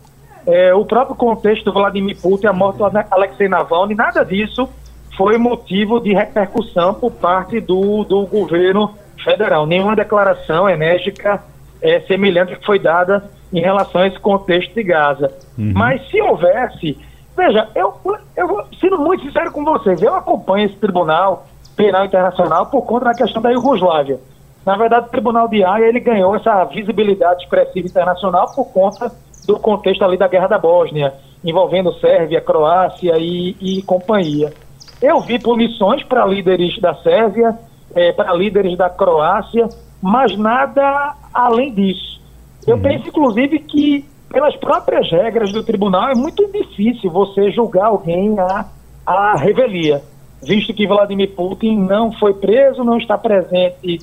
[0.46, 4.68] É, o próprio contexto do Vladimir Putin, a morte do Alexei Navalny, nada disso
[5.16, 9.66] foi motivo de repercussão por parte do, do governo federal.
[9.66, 11.42] Nenhuma declaração enérgica
[11.80, 15.32] é, semelhante que foi dada em relação a esse contexto de Gaza.
[15.56, 15.72] Uhum.
[15.74, 16.98] Mas se houvesse,
[17.36, 17.94] veja, eu,
[18.36, 21.46] eu vou sendo muito sincero com vocês, eu acompanho esse Tribunal
[21.76, 24.18] Penal Internacional por conta da questão da Iugoslávia.
[24.64, 29.12] Na verdade, o Tribunal de Haia ele ganhou essa visibilidade expressiva internacional por conta
[29.46, 31.12] do contexto ali da Guerra da Bósnia,
[31.44, 34.52] envolvendo Sérvia, Croácia e, e companhia.
[35.00, 37.58] Eu vi punições para líderes da Sérvia,
[37.94, 39.68] é, para líderes da Croácia,
[40.02, 42.20] mas nada além disso.
[42.66, 44.04] Eu penso, inclusive, que
[44.34, 48.66] pelas próprias regras do tribunal é muito difícil você julgar alguém a,
[49.06, 50.02] a revelia,
[50.42, 54.00] visto que Vladimir Putin não foi preso, não está presente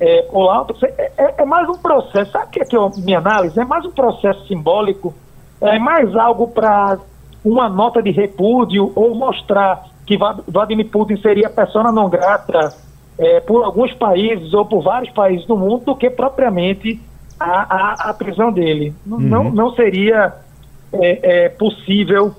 [0.00, 0.66] é, lá.
[0.82, 3.60] É, é, é mais um processo, sabe o que é, que é a minha análise?
[3.60, 5.14] É mais um processo simbólico,
[5.60, 6.98] é mais algo para
[7.44, 10.16] uma nota de repúdio ou mostrar que
[10.48, 12.72] Vladimir Putin seria persona não grata
[13.18, 16.98] é, por alguns países ou por vários países do mundo do que propriamente
[17.38, 18.94] a, a, a prisão dele.
[19.06, 19.20] Uhum.
[19.20, 20.32] Não, não seria
[20.94, 22.34] é, é, possível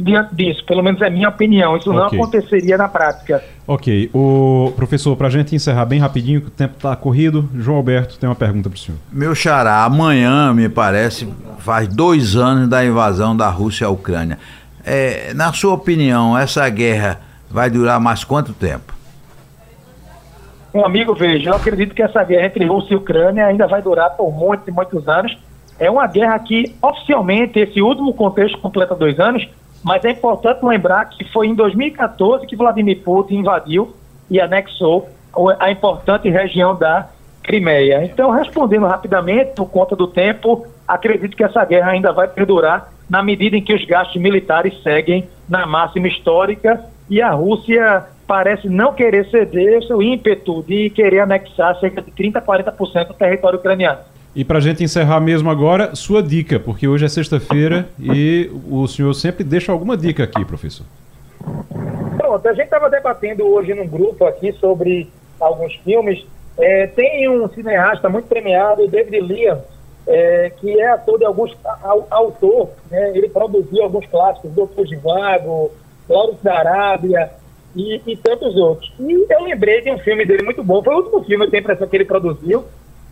[0.00, 1.76] diante disso, pelo menos é minha opinião.
[1.76, 2.00] Isso okay.
[2.00, 3.44] não aconteceria na prática.
[3.66, 4.08] Ok.
[4.14, 8.18] O professor, para a gente encerrar bem rapidinho, que o tempo está corrido, João Alberto
[8.18, 8.98] tem uma pergunta para o senhor.
[9.12, 14.38] Meu xará, amanhã, me parece, faz dois anos da invasão da Rússia à Ucrânia.
[14.90, 17.20] É, na sua opinião, essa guerra
[17.50, 18.94] vai durar mais quanto tempo?
[20.72, 24.16] Um amigo, veja, eu acredito que essa guerra entre Rússia e Ucrânia ainda vai durar
[24.16, 25.36] por muitos e muitos anos.
[25.78, 29.46] É uma guerra que, oficialmente, esse último contexto completa dois anos,
[29.82, 33.94] mas é importante lembrar que foi em 2014 que Vladimir Putin invadiu
[34.30, 35.08] e anexou
[35.60, 37.08] a importante região da
[37.42, 38.04] Crimeia.
[38.04, 43.22] Então, respondendo rapidamente, por conta do tempo, acredito que essa guerra ainda vai perdurar na
[43.22, 48.92] medida em que os gastos militares seguem na máxima histórica e a Rússia parece não
[48.92, 54.00] querer ceder seu ímpeto de querer anexar cerca de 30% a 40% do território ucraniano.
[54.36, 58.86] E para a gente encerrar mesmo agora, sua dica, porque hoje é sexta-feira e o
[58.86, 60.84] senhor sempre deixa alguma dica aqui, professor.
[62.16, 65.08] Pronto, a gente estava debatendo hoje num grupo aqui sobre
[65.40, 66.24] alguns filmes.
[66.58, 69.60] É, tem um cineasta muito premiado, David Lear,
[70.08, 71.54] é, que é ator de alguns
[72.10, 75.70] autor, né, ele produziu alguns clássicos, Doutor de Vago,
[76.42, 77.30] da Arábia
[77.76, 78.90] e, e, tantos outros.
[78.98, 81.60] E eu lembrei de um filme dele muito bom, foi o último filme, eu tenho
[81.60, 82.64] a impressão que ele produziu,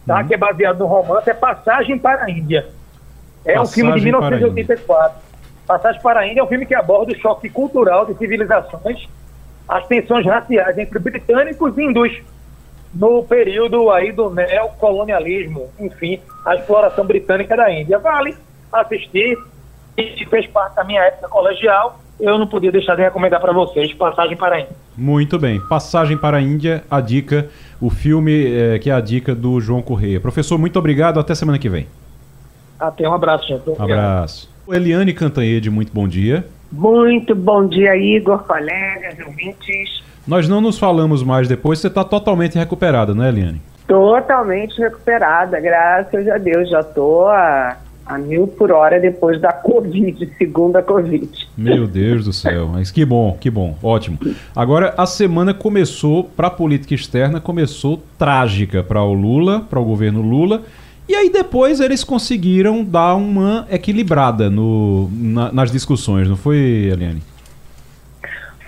[0.07, 0.27] tá, uhum.
[0.27, 2.67] que é baseado no romance, é Passagem para a Índia.
[3.45, 5.21] É Passagem um filme de 1984.
[5.67, 9.07] Passagem para a Índia é um filme que aborda o choque cultural de civilizações,
[9.69, 12.23] as tensões raciais entre britânicos e hindus
[12.99, 17.99] no período aí do neocolonialismo, enfim, a exploração britânica da Índia.
[17.99, 18.35] Vale
[18.73, 19.39] assistir
[19.97, 22.01] e fez parte da minha época colegial.
[22.19, 24.77] Eu não podia deixar de recomendar para vocês Passagem para a Índia.
[24.97, 25.61] Muito bem.
[25.61, 29.83] Passagem para a Índia, a dica, o filme é, que é a dica do João
[29.83, 30.19] Correia.
[30.19, 31.21] Professor, muito obrigado.
[31.21, 31.87] Até semana que vem.
[32.81, 33.69] Até um abraço, gente.
[33.69, 34.51] Um abraço.
[34.69, 36.47] Eliane Cantanhede, muito bom dia.
[36.73, 40.03] Muito bom dia, Igor, colegas, ouvintes.
[40.27, 43.63] Nós não nos falamos mais depois, você está totalmente recuperada, não é, Eliane?
[43.87, 46.69] Totalmente recuperada, graças a Deus.
[46.69, 51.49] Já estou a, a mil por hora depois da Covid, segunda Covid.
[51.57, 54.19] Meu Deus do céu, mas que bom, que bom, ótimo.
[54.55, 59.85] Agora, a semana começou, para a política externa, começou trágica para o Lula, para o
[59.85, 60.63] governo Lula.
[61.09, 67.23] E aí depois eles conseguiram dar uma equilibrada no, na, nas discussões, não foi, Eliane?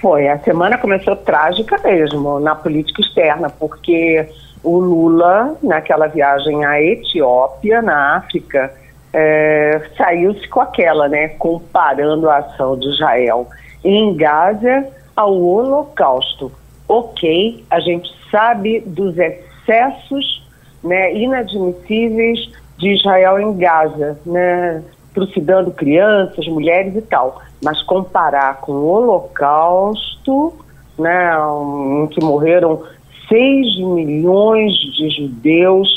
[0.01, 0.29] Foi.
[0.29, 4.29] A semana começou trágica mesmo na política externa, porque
[4.63, 8.73] o Lula, naquela viagem à Etiópia, na África,
[9.13, 13.49] é, saiu-se com aquela, né, comparando a ação de Israel
[13.85, 16.53] em Gaza ao Holocausto.
[16.87, 20.47] Ok, a gente sabe dos excessos
[20.83, 24.83] né, inadmissíveis de Israel em Gaza, né,
[25.13, 30.53] trucidando crianças, mulheres e tal mas comparar com o Holocausto,
[30.99, 31.33] né,
[32.03, 32.83] em que morreram
[33.29, 35.89] 6 milhões de judeus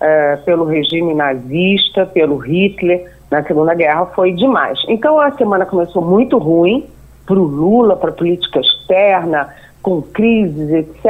[0.00, 4.78] é, pelo regime nazista, pelo Hitler na Segunda Guerra, foi demais.
[4.88, 6.86] Então a semana começou muito ruim
[7.26, 11.04] para o Lula, para a política externa, com crises, etc.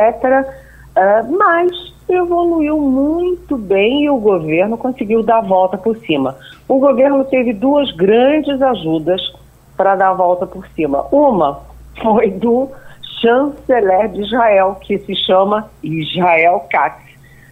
[0.96, 1.70] É, mas
[2.08, 6.36] evoluiu muito bem e o governo conseguiu dar a volta por cima.
[6.66, 9.20] O governo teve duas grandes ajudas
[9.78, 11.06] para dar a volta por cima.
[11.12, 11.60] Uma
[12.02, 12.68] foi do
[13.20, 17.08] chanceler de Israel, que se chama Israel Katz.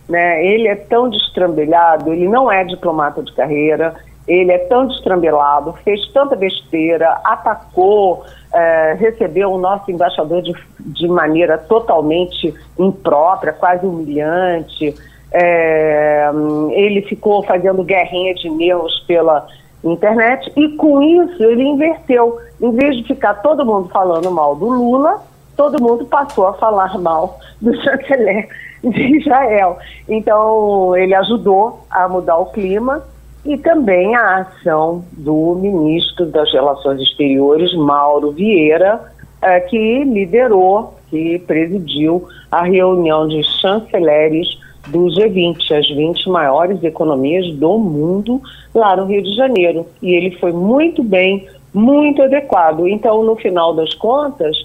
[0.09, 0.45] Né?
[0.45, 3.95] Ele é tão destrambelhado, ele não é diplomata de carreira,
[4.27, 11.09] ele é tão destrambelado, fez tanta besteira, atacou, é, recebeu o nosso embaixador de, de
[11.09, 14.95] maneira totalmente imprópria, quase humilhante.
[15.33, 16.31] É,
[16.73, 19.47] ele ficou fazendo guerrinha de nervos pela
[19.85, 22.39] internet, e com isso ele inverteu.
[22.61, 25.23] Em vez de ficar todo mundo falando mal do Lula,
[25.57, 28.49] todo mundo passou a falar mal do chanceler
[28.83, 29.79] de Israel.
[30.09, 33.03] Então, ele ajudou a mudar o clima
[33.45, 39.01] e também a ação do ministro das Relações Exteriores, Mauro Vieira,
[39.41, 44.59] eh, que liderou, que presidiu a reunião de chanceleres
[44.89, 48.41] do G20, as 20 maiores economias do mundo
[48.75, 49.87] lá no Rio de Janeiro.
[50.03, 52.87] E ele foi muito bem, muito adequado.
[52.87, 54.57] Então, no final das contas,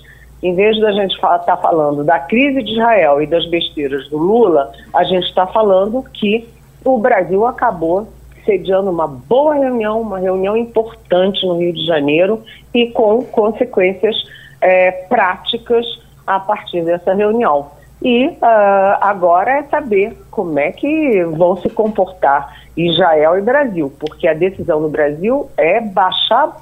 [0.42, 4.18] em vez da gente estar tá falando da crise de Israel e das besteiras do
[4.18, 6.48] Lula, a gente está falando que
[6.84, 8.08] o Brasil acabou
[8.46, 12.42] sediando uma boa reunião, uma reunião importante no Rio de Janeiro
[12.74, 14.16] e com consequências
[14.60, 15.86] é, práticas
[16.26, 17.72] a partir dessa reunião.
[18.02, 24.28] E uh, agora é saber como é que vão se comportar Israel e Brasil, porque
[24.28, 26.58] a decisão no Brasil é baixar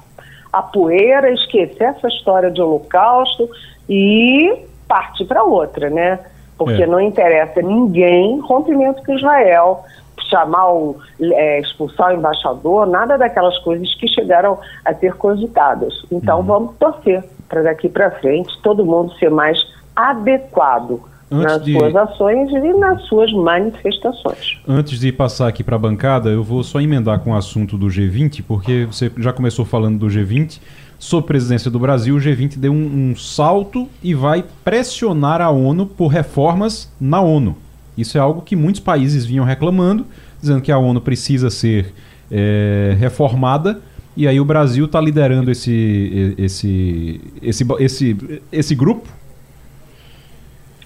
[0.52, 3.48] a poeira, esquecer essa história de holocausto
[3.88, 6.18] e partir para outra, né?
[6.58, 6.86] Porque é.
[6.86, 9.84] não interessa a ninguém rompimento com Israel,
[10.28, 15.94] chamar o, é, expulsar o embaixador, nada daquelas coisas que chegaram a ser cogitadas.
[16.10, 16.44] Então uhum.
[16.44, 19.58] vamos torcer para daqui para frente todo mundo ser mais
[19.96, 21.00] adequado
[21.30, 21.72] Antes nas de...
[21.72, 24.58] suas ações e nas suas manifestações.
[24.66, 27.86] Antes de passar aqui para a bancada, eu vou só emendar com o assunto do
[27.86, 30.60] G20, porque você já começou falando do G20.
[30.98, 35.86] Sob presidência do Brasil, o G20 deu um, um salto e vai pressionar a ONU
[35.86, 37.56] por reformas na ONU.
[37.96, 40.06] Isso é algo que muitos países vinham reclamando,
[40.40, 41.94] dizendo que a ONU precisa ser
[42.30, 43.80] é, reformada.
[44.16, 48.16] E aí o Brasil está liderando esse, esse, esse, esse,
[48.52, 49.08] esse grupo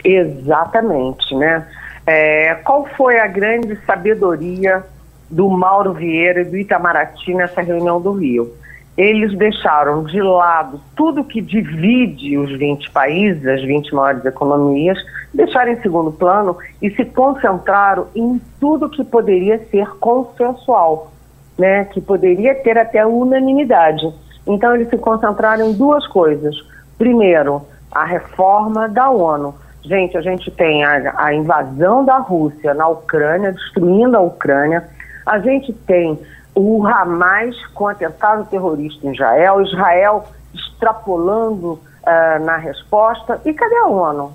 [0.04, 1.66] Exatamente, né?
[2.06, 4.84] É, qual foi a grande sabedoria
[5.30, 8.52] do Mauro Vieira e do Itamaraty nessa reunião do Rio?
[8.96, 14.98] Eles deixaram de lado tudo que divide os 20 países, as 20 maiores economias,
[15.32, 21.10] deixaram em segundo plano e se concentraram em tudo que poderia ser consensual,
[21.58, 21.86] né?
[21.86, 24.12] que poderia ter até unanimidade.
[24.46, 26.54] Então, eles se concentraram em duas coisas.
[26.96, 29.54] Primeiro, a reforma da ONU
[29.84, 34.88] Gente, a gente tem a, a invasão da Rússia na Ucrânia, destruindo a Ucrânia.
[35.26, 36.18] A gente tem
[36.54, 40.24] o Hamas com atentado terrorista em Israel, Israel
[40.54, 43.40] extrapolando uh, na resposta.
[43.44, 44.32] E cadê a ONU?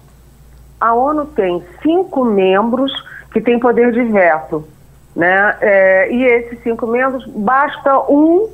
[0.80, 2.91] A ONU tem cinco membros
[3.32, 4.68] que têm poder de veto.
[5.16, 5.58] Né?
[5.62, 8.50] É, e esses cinco membros, basta um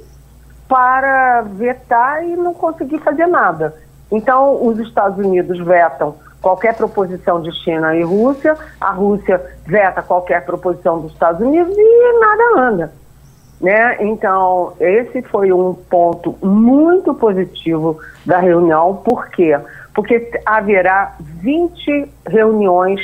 [0.68, 3.76] para vetar e não conseguir fazer nada.
[4.10, 6.16] Então, os Estados Unidos vetam
[6.46, 12.20] qualquer proposição de China e Rússia, a Rússia veta qualquer proposição dos Estados Unidos e
[12.20, 12.94] nada anda.
[13.60, 13.98] Né?
[14.02, 19.58] Então, esse foi um ponto muito positivo da reunião, por quê?
[19.96, 23.02] Porque haverá 20 reuniões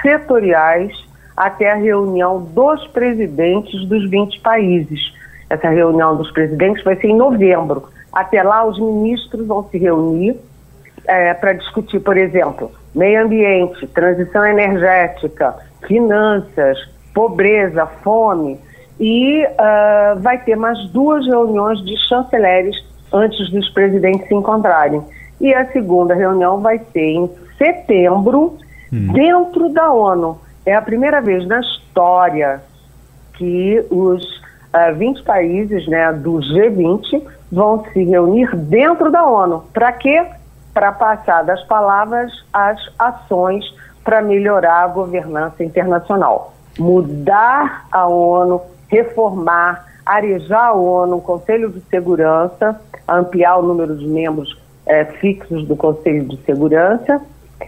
[0.00, 0.92] setoriais
[1.36, 5.12] até a reunião dos presidentes dos 20 países.
[5.50, 7.88] Essa reunião dos presidentes vai ser em novembro.
[8.12, 10.38] Até lá, os ministros vão se reunir
[11.06, 15.54] é, para discutir, por exemplo, meio ambiente, transição energética,
[15.86, 16.78] finanças,
[17.14, 18.58] pobreza, fome.
[18.98, 22.76] E uh, vai ter mais duas reuniões de chanceleres
[23.12, 25.02] antes dos presidentes se encontrarem.
[25.40, 28.56] E a segunda reunião vai ser em setembro,
[28.92, 29.12] hum.
[29.12, 30.40] dentro da ONU.
[30.64, 32.62] É a primeira vez na história
[33.34, 39.64] que os uh, ah, 20 países né, do G20 vão se reunir dentro da ONU.
[39.72, 40.24] Para quê?
[40.74, 43.64] Para passar das palavras às ações
[44.02, 46.52] para melhorar a governança internacional.
[46.78, 54.06] Mudar a ONU, reformar, arejar a ONU, o Conselho de Segurança, ampliar o número de
[54.06, 57.22] membros é, fixos do Conselho de Segurança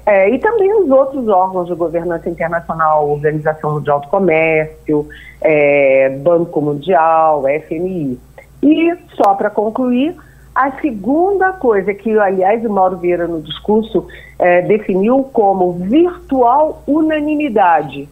[0.05, 5.09] é, e também os outros órgãos de governança internacional, Organização Mundial do Comércio,
[5.41, 8.19] é, Banco Mundial, FMI.
[8.63, 10.17] E, só para concluir,
[10.57, 14.07] a segunda coisa que, aliás, o Mauro Vieira no discurso
[14.39, 18.09] é, definiu como virtual unanimidade,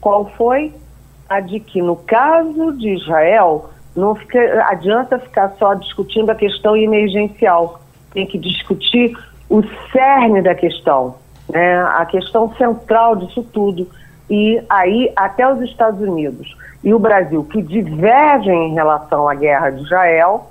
[0.00, 0.74] qual foi?
[1.28, 6.76] A de que, no caso de Israel, não fica, adianta ficar só discutindo a questão
[6.76, 7.80] emergencial,
[8.12, 9.16] tem que discutir
[9.48, 11.14] o cerne da questão,
[11.48, 11.80] né?
[11.80, 13.88] a questão central disso tudo.
[14.28, 19.70] E aí, até os Estados Unidos e o Brasil, que divergem em relação à guerra
[19.70, 20.50] de Israel,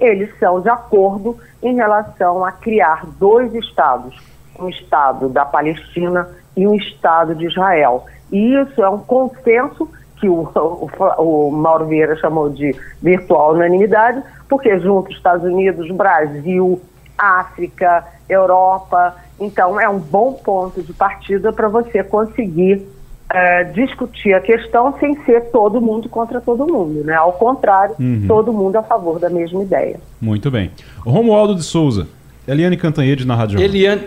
[0.00, 4.16] eles são de acordo em relação a criar dois estados,
[4.58, 8.06] um estado da Palestina e um estado de Israel.
[8.32, 14.22] E isso é um consenso que o, o, o Mauro Vieira chamou de virtual unanimidade,
[14.48, 16.80] porque junto Estados Unidos, Brasil,
[17.16, 22.86] África, Europa, então é um bom ponto de partida para você conseguir
[23.32, 27.14] é, discutir a questão sem ser todo mundo contra todo mundo, né?
[27.14, 28.24] Ao contrário, uhum.
[28.26, 30.00] todo mundo a favor da mesma ideia.
[30.20, 30.70] Muito bem.
[30.98, 32.08] Romualdo de Souza,
[32.46, 34.02] Eliane Cantanhede na Rádio Eliane,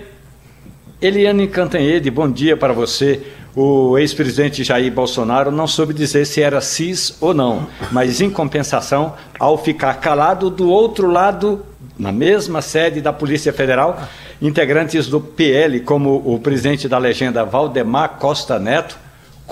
[1.01, 3.21] Eliane Cantanhede, bom dia para você.
[3.55, 9.13] O ex-presidente Jair Bolsonaro não soube dizer se era cis ou não, mas em compensação,
[9.39, 11.63] ao ficar calado do outro lado,
[11.97, 14.01] na mesma sede da Polícia Federal,
[14.41, 19.02] integrantes do PL, como o presidente da legenda Valdemar Costa Neto,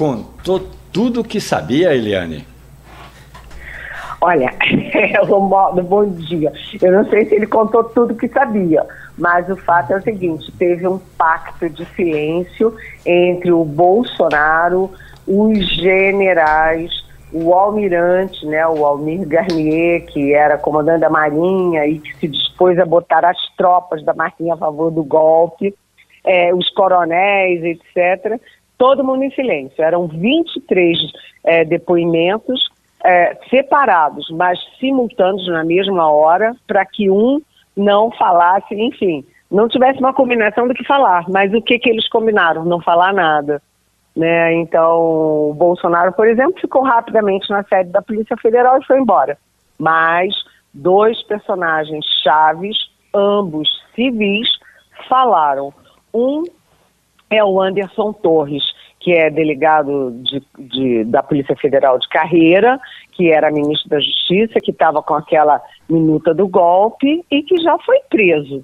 [0.01, 2.43] contou tudo o que sabia, Eliane.
[4.19, 4.51] Olha,
[5.87, 6.51] bom dia.
[6.81, 8.83] Eu não sei se ele contou tudo que sabia,
[9.15, 12.75] mas o fato é o seguinte: teve um pacto de silêncio
[13.05, 14.91] entre o Bolsonaro,
[15.27, 16.91] os generais,
[17.31, 22.79] o almirante, né, o Almir Garnier, que era comandante da Marinha e que se dispôs
[22.79, 25.75] a botar as tropas da Marinha a favor do golpe,
[26.25, 28.41] é, os coronéis, etc.
[28.81, 29.83] Todo mundo em silêncio.
[29.83, 30.97] Eram 23
[31.43, 32.67] é, depoimentos
[33.05, 37.39] é, separados, mas simultâneos na mesma hora, para que um
[37.77, 41.29] não falasse, enfim, não tivesse uma combinação do que falar.
[41.29, 42.65] Mas o que, que eles combinaram?
[42.65, 43.61] Não falar nada.
[44.15, 44.55] Né?
[44.55, 49.37] Então, o Bolsonaro, por exemplo, ficou rapidamente na sede da Polícia Federal e foi embora.
[49.77, 50.33] Mas
[50.73, 52.77] dois personagens chaves,
[53.13, 54.49] ambos civis,
[55.07, 55.71] falaram.
[56.11, 56.45] Um
[57.31, 58.63] é o Anderson Torres,
[58.99, 62.79] que é delegado de, de, da Polícia Federal de carreira,
[63.13, 65.59] que era ministro da Justiça, que estava com aquela
[65.89, 68.63] minuta do golpe e que já foi preso.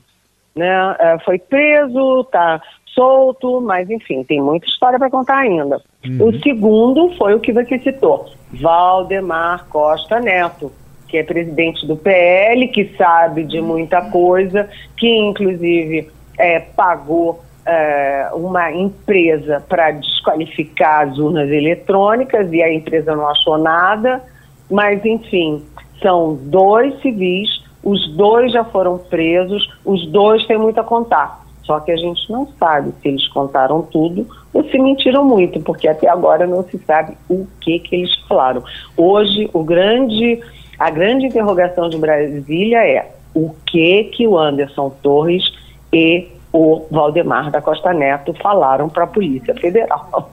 [0.55, 0.95] Né?
[0.99, 2.61] É, foi preso, está
[2.93, 5.81] solto, mas enfim, tem muita história para contar ainda.
[6.05, 6.27] Uhum.
[6.27, 10.71] O segundo foi o que você citou, Valdemar Costa Neto,
[11.07, 18.29] que é presidente do PL, que sabe de muita coisa, que inclusive é, pagou é,
[18.33, 24.23] uma empresa para desqualificar as urnas eletrônicas e a empresa não achou nada,
[24.71, 25.61] mas enfim,
[26.01, 31.45] são dois civis, os dois já foram presos, os dois têm muito a contar.
[31.63, 35.89] Só que a gente não sabe se eles contaram tudo ou se mentiram muito, porque
[35.89, 38.63] até agora não se sabe o que que eles falaram.
[38.95, 40.39] Hoje, o grande,
[40.79, 45.43] a grande interrogação de Brasília é o que que o Anderson Torres
[45.91, 50.31] e o Valdemar da Costa Neto falaram para a Polícia Federal.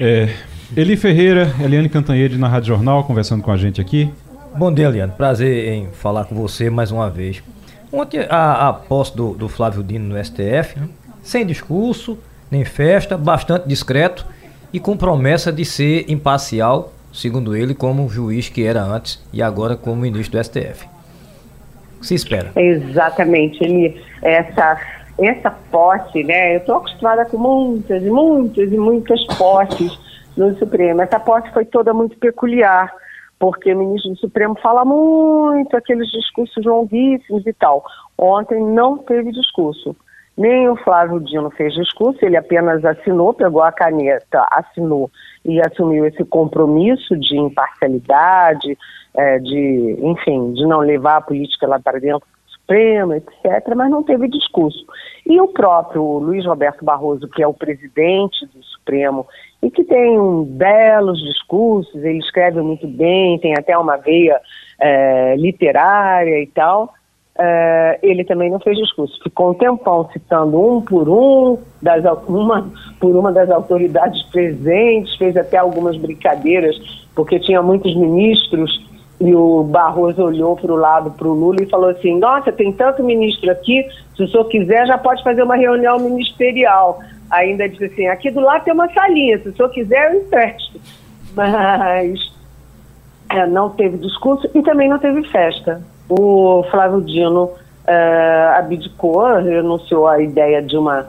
[0.00, 0.30] É,
[0.74, 4.10] Eli Ferreira, Eliane Cantanhede na Rádio Jornal, conversando com a gente aqui.
[4.56, 5.12] Bom dia, Eliane.
[5.12, 7.42] Prazer em falar com você mais uma vez.
[7.92, 10.88] Ontem, a, a posse do, do Flávio Dino no STF, né?
[11.22, 12.18] sem discurso,
[12.50, 14.24] nem festa, bastante discreto
[14.72, 19.76] e com promessa de ser imparcial, segundo ele, como juiz que era antes e agora
[19.76, 20.86] como ministro do STF.
[21.96, 22.52] O que se espera?
[22.56, 24.80] Exatamente, ele essa
[25.26, 26.54] essa posse, né?
[26.54, 29.98] Eu estou acostumada com muitas muitas e muitas posses
[30.36, 31.02] no Supremo.
[31.02, 32.92] Essa posse foi toda muito peculiar,
[33.38, 37.84] porque o ministro do Supremo fala muito, aqueles discursos longuíssimos e tal.
[38.16, 39.94] Ontem não teve discurso.
[40.36, 45.10] Nem o Flávio Dino fez discurso, ele apenas assinou, pegou a caneta, assinou
[45.44, 48.78] e assumiu esse compromisso de imparcialidade,
[49.14, 52.26] é, de, enfim, de não levar a política lá para dentro
[52.70, 54.86] Supremo, etc., mas não teve discurso.
[55.26, 59.26] E o próprio Luiz Roberto Barroso, que é o presidente do Supremo
[59.60, 64.40] e que tem um belos discursos, ele escreve muito bem, tem até uma veia
[64.80, 66.94] é, literária e tal,
[67.36, 69.20] é, ele também não fez discurso.
[69.22, 75.36] Ficou um tempão citando um por um, das, uma por uma das autoridades presentes, fez
[75.36, 76.76] até algumas brincadeiras,
[77.14, 78.89] porque tinha muitos ministros
[79.20, 82.72] e o Barroso olhou para o lado, para o Lula, e falou assim: Nossa, tem
[82.72, 87.00] tanto ministro aqui, se o senhor quiser, já pode fazer uma reunião ministerial.
[87.30, 90.80] Ainda disse assim: Aqui do lado tem uma salinha, se o senhor quiser, eu empresto.
[91.36, 92.32] Mas
[93.30, 95.82] é, não teve discurso e também não teve festa.
[96.08, 97.50] O Flávio Dino
[97.86, 101.08] é, abdicou, renunciou à ideia de uma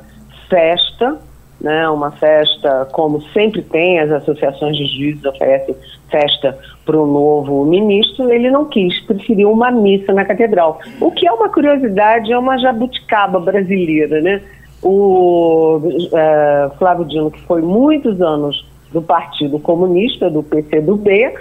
[0.49, 1.17] festa
[1.61, 5.75] né, uma festa, como sempre tem, as associações de juízes oferecem
[6.09, 10.79] festa para o novo ministro, ele não quis, preferiu uma missa na catedral.
[10.99, 14.41] O que é uma curiosidade, é uma jabuticaba brasileira, né?
[14.83, 21.33] O uh, Flávio Dino, que foi muitos anos do Partido Comunista, do PCdoB,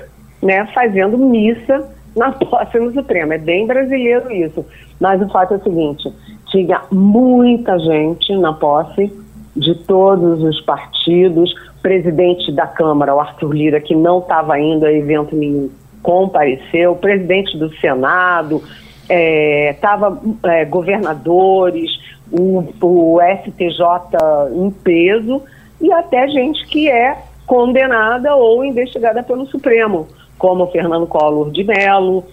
[0.43, 3.33] né, fazendo missa na posse no Supremo.
[3.33, 4.65] É bem brasileiro isso.
[5.01, 6.13] Mas o fato é o seguinte,
[6.51, 9.11] tinha muita gente na posse,
[9.57, 14.93] de todos os partidos, presidente da Câmara, o Arthur Lira, que não estava indo a
[14.93, 15.71] evento nenhum,
[16.03, 18.63] compareceu, presidente do Senado,
[19.09, 21.91] estava é, é, governadores,
[22.31, 24.17] o, o STJ
[24.55, 25.43] em peso
[25.81, 30.07] e até gente que é condenada ou investigada pelo Supremo,
[30.39, 32.25] como Fernando Collor de Mello,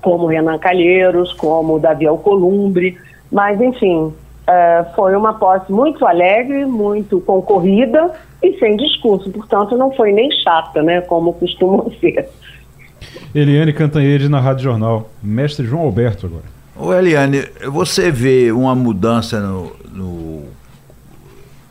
[0.00, 2.96] como Renan Calheiros, como Davi Alcolumbre,
[3.30, 4.12] mas enfim,
[4.50, 8.10] é, foi uma posse muito alegre, muito concorrida
[8.42, 12.28] e sem discurso, portanto não foi nem chata, né, como costuma ser.
[13.32, 15.08] Eliane Cantanhede na Rádio Jornal.
[15.22, 16.44] Mestre João Alberto agora.
[16.76, 20.44] Ô Eliane, você vê uma mudança no, no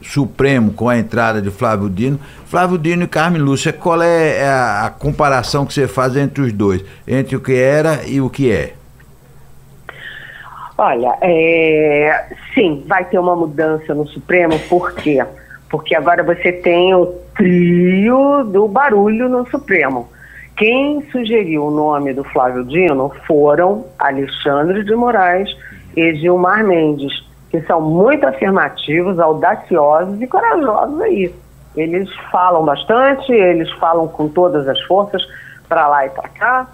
[0.02, 2.20] Supremo com a entrada de Flávio Dino.
[2.46, 6.54] Flávio Dino e Carmen Lúcia, qual é a, a comparação que você faz entre os
[6.54, 6.84] dois?
[7.08, 8.74] Entre o que era e o que é?
[10.82, 12.24] Olha, é,
[12.54, 15.22] sim, vai ter uma mudança no Supremo, por quê?
[15.70, 17.06] Porque agora você tem o
[17.36, 20.08] trio do barulho no Supremo.
[20.56, 25.50] Quem sugeriu o nome do Flávio Dino foram Alexandre de Moraes
[25.98, 31.36] e Gilmar Mendes, que são muito afirmativos, audaciosos e corajosos aí.
[31.76, 35.22] Eles falam bastante, eles falam com todas as forças
[35.68, 36.68] para lá e para cá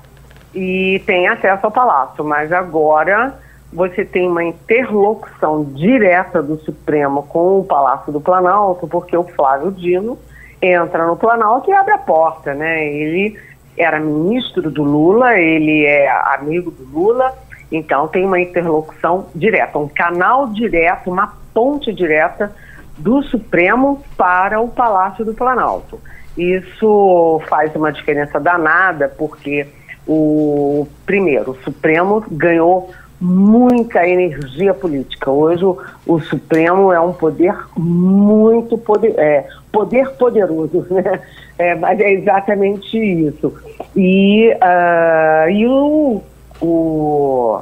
[0.54, 3.34] e têm acesso ao palácio, mas agora
[3.76, 9.70] você tem uma interlocução direta do Supremo com o Palácio do Planalto, porque o Flávio
[9.70, 10.18] Dino
[10.62, 12.88] entra no Planalto e abre a porta, né?
[12.88, 13.38] Ele
[13.78, 17.34] era ministro do Lula, ele é amigo do Lula,
[17.70, 22.56] então tem uma interlocução direta, um canal direto, uma ponte direta
[22.98, 26.00] do Supremo para o Palácio do Planalto.
[26.38, 29.68] Isso faz uma diferença danada, porque
[30.08, 32.90] o primeiro, o Supremo ganhou
[33.26, 35.32] muita energia política.
[35.32, 41.22] Hoje o, o Supremo é um poder muito poder, é, poder poderoso, né?
[41.58, 43.54] É, mas é exatamente isso.
[43.96, 46.22] E, uh, e o,
[46.62, 47.62] o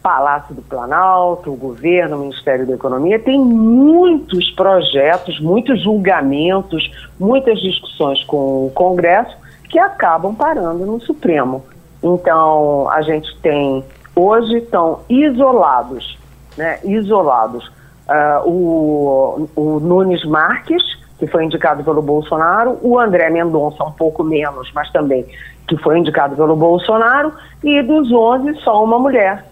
[0.00, 6.88] Palácio do Planalto, o governo, o Ministério da Economia, tem muitos projetos, muitos julgamentos,
[7.18, 9.36] muitas discussões com o Congresso
[9.68, 11.64] que acabam parando no Supremo.
[12.00, 13.84] Então, a gente tem
[14.16, 16.18] hoje estão isolados,
[16.56, 17.70] né, isolados.
[18.08, 20.82] Uh, o, o Nunes Marques,
[21.18, 25.26] que foi indicado pelo Bolsonaro, o André Mendonça, um pouco menos, mas também,
[25.66, 29.44] que foi indicado pelo Bolsonaro, e dos 11, só uma mulher,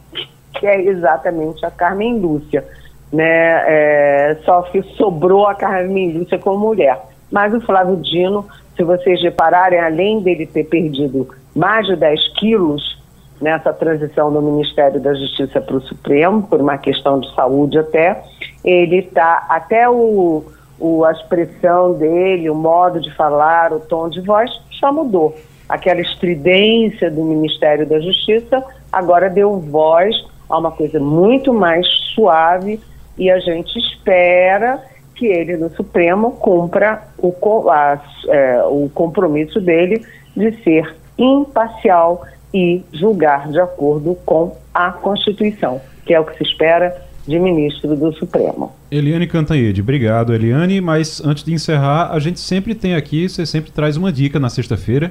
[0.54, 2.64] que é exatamente a Carmen Lúcia.
[3.12, 3.62] Né?
[3.66, 7.00] É, só que sobrou a Carmen Lúcia como mulher.
[7.30, 8.46] Mas o Flávio Dino,
[8.76, 13.03] se vocês repararem, além dele ter perdido mais de 10 quilos,
[13.40, 18.22] nessa transição do Ministério da Justiça para o Supremo, por uma questão de saúde até,
[18.64, 20.44] ele está, até o,
[20.78, 25.36] o, a expressão dele, o modo de falar, o tom de voz, já mudou.
[25.68, 28.62] Aquela estridência do Ministério da Justiça
[28.92, 30.14] agora deu voz
[30.48, 32.80] a uma coisa muito mais suave
[33.16, 34.82] e a gente espera
[35.14, 37.32] que ele no Supremo cumpra o,
[37.70, 40.04] a, é, o compromisso dele
[40.36, 42.24] de ser imparcial
[42.54, 46.96] e julgar de acordo com a Constituição, que é o que se espera
[47.26, 48.72] de ministro do Supremo.
[48.90, 50.80] Eliane Cantanhede, obrigado, Eliane.
[50.80, 54.48] Mas antes de encerrar, a gente sempre tem aqui, você sempre traz uma dica na
[54.48, 55.10] sexta-feira.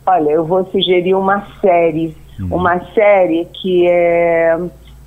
[0.07, 2.17] Olha, eu vou sugerir uma série.
[2.39, 2.47] Hum.
[2.53, 4.57] Uma série que é,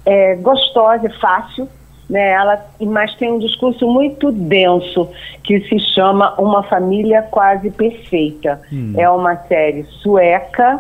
[0.06, 1.70] é gostosa, é fácil
[2.14, 2.30] né?
[2.30, 5.10] Ela, mas tem um discurso muito denso
[5.44, 8.62] que se chama Uma Família Quase Perfeita.
[8.72, 8.94] Hum.
[8.96, 10.80] É uma série sueca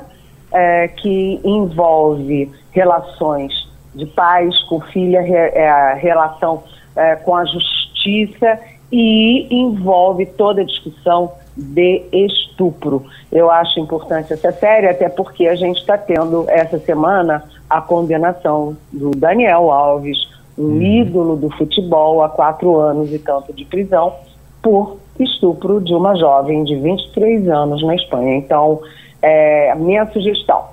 [0.53, 3.51] é, que envolve relações
[3.95, 6.63] de pais com filha, é, relação
[6.95, 8.59] é, com a justiça
[8.91, 13.07] e envolve toda a discussão de estupro.
[13.31, 18.77] Eu acho importante essa série, até porque a gente está tendo essa semana a condenação
[18.91, 20.81] do Daniel Alves, um uhum.
[20.81, 24.13] ídolo do futebol há quatro anos e tanto de prisão
[24.61, 28.35] por estupro de uma jovem de 23 anos na Espanha.
[28.35, 28.81] Então,
[29.21, 30.65] é, minha sugestão,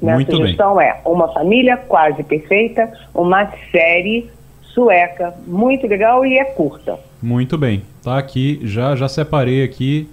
[0.00, 0.88] minha Muito sugestão bem.
[0.88, 4.30] é uma família quase perfeita, uma série
[4.74, 6.98] sueca muito legal e é curta.
[7.22, 10.08] Muito bem, tá aqui já já separei aqui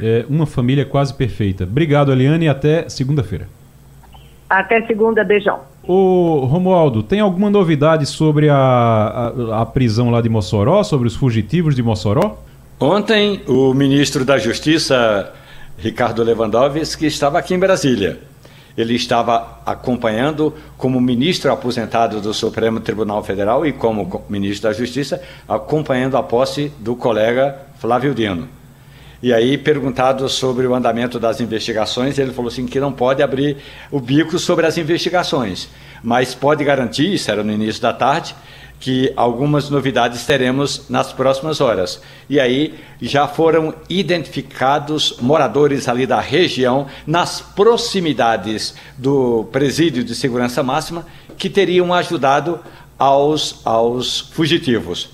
[0.00, 1.64] é, uma família quase perfeita.
[1.64, 3.48] Obrigado, Eliane, e até segunda-feira.
[4.48, 5.60] Até segunda, beijão.
[5.88, 11.16] Ô, Romualdo, tem alguma novidade sobre a, a, a, prisão lá de Mossoró, sobre os
[11.16, 12.42] fugitivos de Mossoró?
[12.78, 15.32] Ontem, o ministro da Justiça,
[15.78, 18.20] Ricardo Lewandowski, estava aqui em Brasília.
[18.76, 25.22] Ele estava acompanhando, como ministro aposentado do Supremo Tribunal Federal e como ministro da Justiça,
[25.48, 28.57] acompanhando a posse do colega Flávio Dino.
[29.20, 33.56] E aí, perguntado sobre o andamento das investigações, ele falou assim que não pode abrir
[33.90, 35.68] o bico sobre as investigações,
[36.04, 38.34] mas pode garantir, isso era no início da tarde,
[38.78, 42.00] que algumas novidades teremos nas próximas horas.
[42.30, 50.62] E aí já foram identificados moradores ali da região, nas proximidades do presídio de segurança
[50.62, 51.04] máxima,
[51.36, 52.60] que teriam ajudado
[52.96, 55.10] aos, aos fugitivos.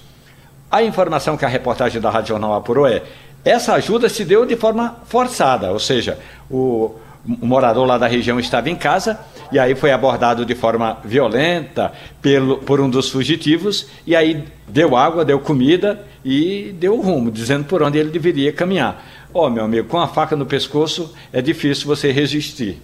[0.70, 3.02] A informação que a reportagem da Rádio Jornal apurou é
[3.44, 6.18] essa ajuda se deu de forma forçada, ou seja,
[6.50, 6.94] o,
[7.26, 9.18] o morador lá da região estava em casa
[9.52, 11.92] e aí foi abordado de forma violenta
[12.22, 17.64] pelo, por um dos fugitivos e aí deu água, deu comida e deu rumo, dizendo
[17.64, 19.04] por onde ele deveria caminhar.
[19.32, 22.80] Ó, oh, meu amigo, com a faca no pescoço é difícil você resistir.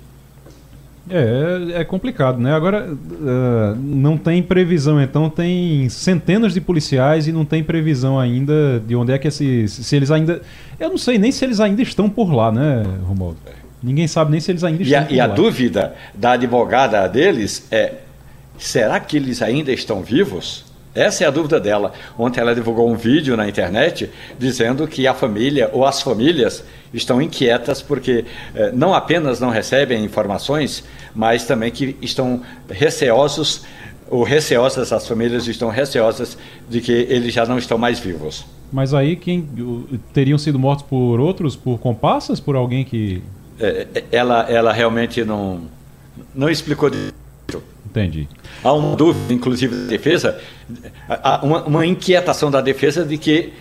[1.10, 2.54] É, é complicado, né?
[2.54, 8.80] Agora, uh, não tem previsão, então tem centenas de policiais e não tem previsão ainda
[8.86, 9.72] de onde é que esses.
[9.72, 10.40] Se eles ainda.
[10.78, 13.38] Eu não sei nem se eles ainda estão por lá, né, Romualdo?
[13.82, 15.24] Ninguém sabe nem se eles ainda e estão a, por e lá.
[15.24, 17.94] a dúvida da advogada deles é:
[18.56, 20.69] será que eles ainda estão vivos?
[20.94, 21.92] Essa é a dúvida dela.
[22.18, 27.22] Ontem ela divulgou um vídeo na internet dizendo que a família ou as famílias estão
[27.22, 28.24] inquietas porque
[28.54, 30.84] eh, não apenas não recebem informações,
[31.14, 33.62] mas também que estão receosos
[34.08, 36.36] ou receosas, as famílias estão receosas
[36.68, 38.44] de que eles já não estão mais vivos.
[38.72, 39.48] Mas aí quem
[40.12, 43.22] teriam sido mortos por outros, por comparsas, por alguém que
[43.60, 45.60] é, ela, ela realmente não,
[46.34, 46.90] não explicou
[47.90, 48.28] Entendi.
[48.62, 50.40] Há uma dúvida, inclusive, da defesa,
[51.42, 53.52] uma, uma inquietação da defesa de que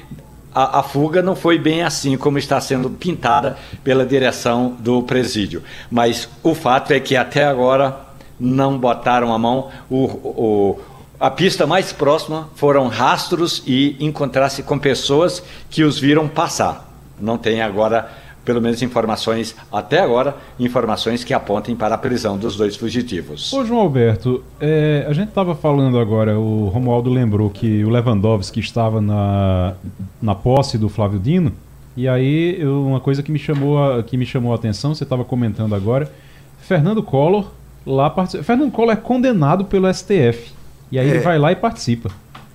[0.53, 5.63] a, a, fuga não foi bem assim como está sendo pintada pela direção do presídio.
[5.89, 7.99] Mas o fato é que até agora
[8.39, 9.69] não botaram a mão.
[9.89, 10.79] O, o,
[11.19, 16.87] a pista mais próxima foram rastros e encontrar-se com pessoas que os viram passar.
[17.19, 18.09] Não tem agora
[18.43, 23.53] pelo menos informações, até agora, informações que apontem para a prisão dos dois fugitivos.
[23.53, 28.59] Ô João Alberto, é, a gente estava falando agora, o Romualdo lembrou que o Lewandowski
[28.59, 29.73] estava na,
[30.21, 31.51] na posse do Flávio Dino,
[31.95, 35.03] e aí eu, uma coisa que me chamou a, que me chamou a atenção, você
[35.03, 36.11] estava comentando agora,
[36.59, 37.51] Fernando Collor
[37.85, 38.43] lá participa.
[38.43, 40.53] Fernando Collor é condenado pelo STF.
[40.91, 41.09] E aí é.
[41.09, 42.09] ele vai lá e participa.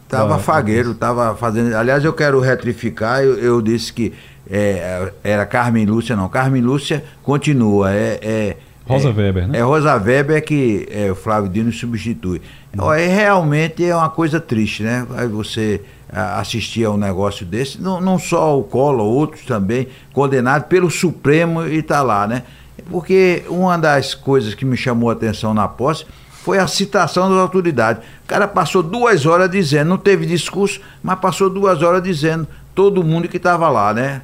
[0.09, 1.75] Tava fagueiro, tava fazendo.
[1.75, 4.13] Aliás, eu quero retrificar, eu, eu disse que
[4.49, 6.29] é, era Carmen Lúcia, não.
[6.29, 7.93] Carmen Lúcia continua.
[7.93, 9.59] É, é Rosa é, Weber, né?
[9.59, 12.41] É Rosa Weber que é, o Flávio Dino substitui.
[12.79, 12.93] Hum.
[12.93, 15.07] É, realmente é uma coisa triste, né?
[15.17, 15.81] Aí você
[16.15, 21.67] assistir a um negócio desse, não, não só o Collor, outros também, condenados pelo Supremo
[21.67, 22.45] e tá lá, né?
[22.89, 26.05] Porque uma das coisas que me chamou a atenção na posse
[26.45, 28.03] foi a citação das autoridades.
[28.23, 33.03] O cara passou duas horas dizendo, não teve discurso, mas passou duas horas dizendo todo
[33.03, 34.21] mundo que estava lá, né?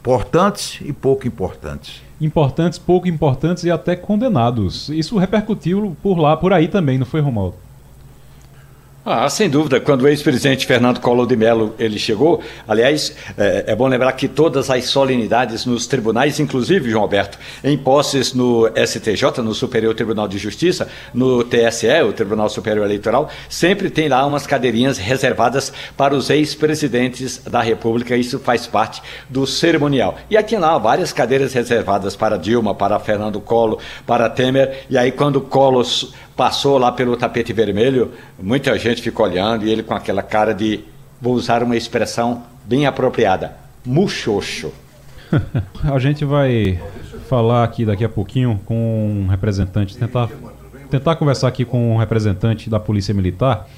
[0.00, 2.02] Importantes e pouco importantes.
[2.20, 4.88] Importantes, pouco importantes e até condenados.
[4.88, 7.54] Isso repercutiu por lá, por aí também, não foi, Romualdo?
[9.04, 9.80] Ah, sem dúvida.
[9.80, 14.28] Quando o ex-presidente Fernando Collor de Mello ele chegou, aliás, é, é, bom lembrar que
[14.28, 20.28] todas as solenidades nos tribunais, inclusive, João Alberto, em posses no STJ, no Superior Tribunal
[20.28, 26.14] de Justiça, no TSE, o Tribunal Superior Eleitoral, sempre tem lá umas cadeirinhas reservadas para
[26.14, 28.16] os ex-presidentes da República.
[28.16, 30.16] Isso faz parte do cerimonial.
[30.30, 34.84] E aqui lá, várias cadeiras reservadas para Dilma, para Fernando Collor, para Temer.
[34.88, 35.84] E aí, quando Collor
[36.36, 40.80] passou lá pelo tapete vermelho, muita gente ficou olhando e ele com aquela cara de,
[41.20, 44.72] vou usar uma expressão bem apropriada, muxoxo.
[45.84, 46.80] a gente vai
[47.28, 50.28] falar aqui daqui a pouquinho com um representante, tentar,
[50.90, 53.68] tentar conversar aqui com um representante da Polícia Militar,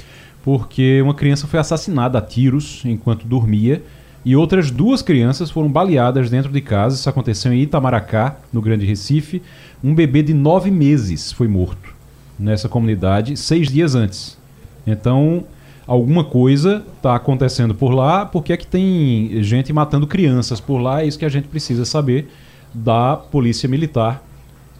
[0.42, 3.82] porque uma criança foi assassinada a tiros enquanto dormia
[4.24, 6.96] e outras duas crianças foram baleadas dentro de casa.
[6.96, 9.42] Isso aconteceu em Itamaracá, no Grande Recife.
[9.82, 11.93] Um bebê de nove meses foi morto
[12.39, 14.39] nessa comunidade seis dias antes.
[14.87, 15.45] Então,
[15.87, 21.03] alguma coisa está acontecendo por lá, porque é que tem gente matando crianças por lá,
[21.03, 22.30] é isso que a gente precisa saber
[22.72, 24.22] da Polícia Militar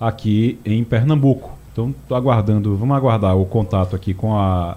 [0.01, 1.53] aqui em Pernambuco.
[1.73, 4.77] Então, tô aguardando, vamos aguardar o contato aqui com a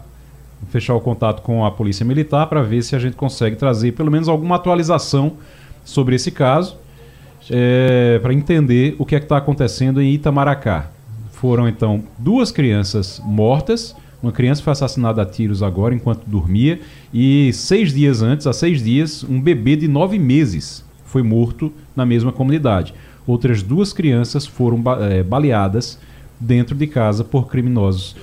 [0.70, 4.12] fechar o contato com a Polícia Militar para ver se a gente consegue trazer pelo
[4.12, 5.34] menos alguma atualização
[5.86, 6.76] sobre esse caso,
[7.50, 10.90] é, para entender o que é que está acontecendo em Itamaracá.
[11.40, 13.96] Foram então duas crianças mortas.
[14.22, 16.80] Uma criança foi assassinada a tiros agora enquanto dormia.
[17.14, 22.06] E seis dias antes, há seis dias, um bebê de nove meses foi morto na
[22.06, 22.94] mesma comunidade.
[23.26, 26.00] Outras duas crianças foram é, baleadas
[26.40, 28.16] dentro de casa por criminosos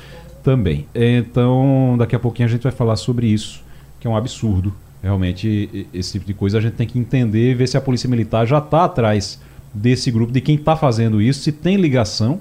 [0.43, 0.87] também.
[0.95, 3.62] Então, daqui a pouquinho a gente vai falar sobre isso,
[4.01, 4.73] que é um absurdo
[5.05, 8.47] Realmente, esse tipo de coisa a gente tem que entender ver se a Polícia Militar
[8.47, 9.39] já está atrás
[9.75, 12.41] desse grupo, de quem está fazendo isso, se tem ligação,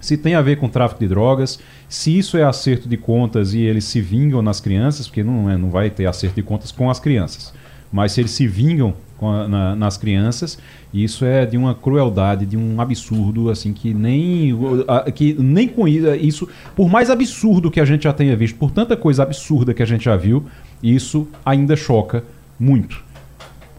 [0.00, 3.60] se tem a ver com tráfico de drogas, se isso é acerto de contas e
[3.60, 6.90] eles se vingam nas crianças, porque não, é, não vai ter acerto de contas com
[6.90, 7.52] as crianças,
[7.90, 10.58] mas se eles se vingam a, na, nas crianças,
[10.92, 14.56] isso é de uma crueldade, de um absurdo, assim, que nem,
[15.14, 18.96] que nem com isso, por mais absurdo que a gente já tenha visto, por tanta
[18.96, 20.46] coisa absurda que a gente já viu,
[20.82, 22.24] isso ainda choca
[22.58, 23.02] muito.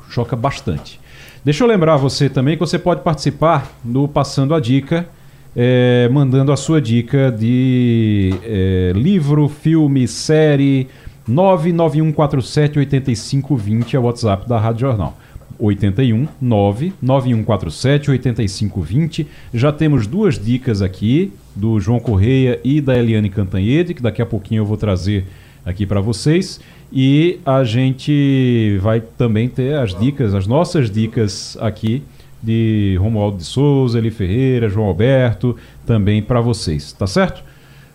[0.09, 0.99] Choca bastante.
[1.43, 5.07] Deixa eu lembrar você também que você pode participar do Passando a Dica,
[5.56, 10.88] é, mandando a sua dica de é, livro, filme, série.
[11.28, 15.16] 991478520 é o WhatsApp da Rádio Jornal.
[15.60, 19.28] 81 99147 8520.
[19.54, 24.26] Já temos duas dicas aqui do João Correia e da Eliane Cantanhede, que daqui a
[24.26, 25.26] pouquinho eu vou trazer
[25.66, 26.62] aqui para vocês.
[26.91, 32.02] E a gente vai também ter as dicas, as nossas dicas aqui
[32.41, 37.43] de Romualdo de Souza, Eli Ferreira, João Alberto, também para vocês, tá certo?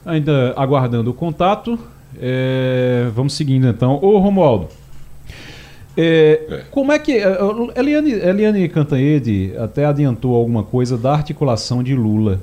[0.05, 1.78] Ainda aguardando o contato,
[2.20, 3.99] é, vamos seguindo então.
[4.03, 4.68] Ô Romualdo,
[5.97, 6.62] é, é.
[6.70, 7.12] como é que.
[7.12, 7.38] É,
[7.76, 12.40] Eliane, Eliane Cantanhede até adiantou alguma coisa da articulação de Lula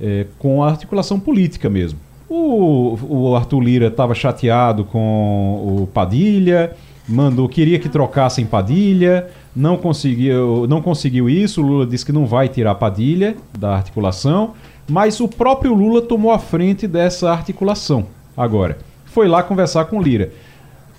[0.00, 1.98] é, com a articulação política mesmo.
[2.28, 6.76] O, o Arthur Lira estava chateado com o Padilha,
[7.08, 11.62] mandou, queria que trocassem Padilha, não conseguiu, não conseguiu isso.
[11.62, 14.52] O Lula disse que não vai tirar Padilha da articulação,
[14.88, 18.06] mas o próprio Lula tomou a frente dessa articulação.
[18.36, 20.30] Agora, foi lá conversar com Lira.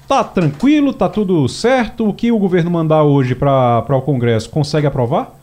[0.07, 2.09] Tá tranquilo, tá tudo certo.
[2.09, 5.38] O que o governo mandar hoje para o Congresso consegue aprovar?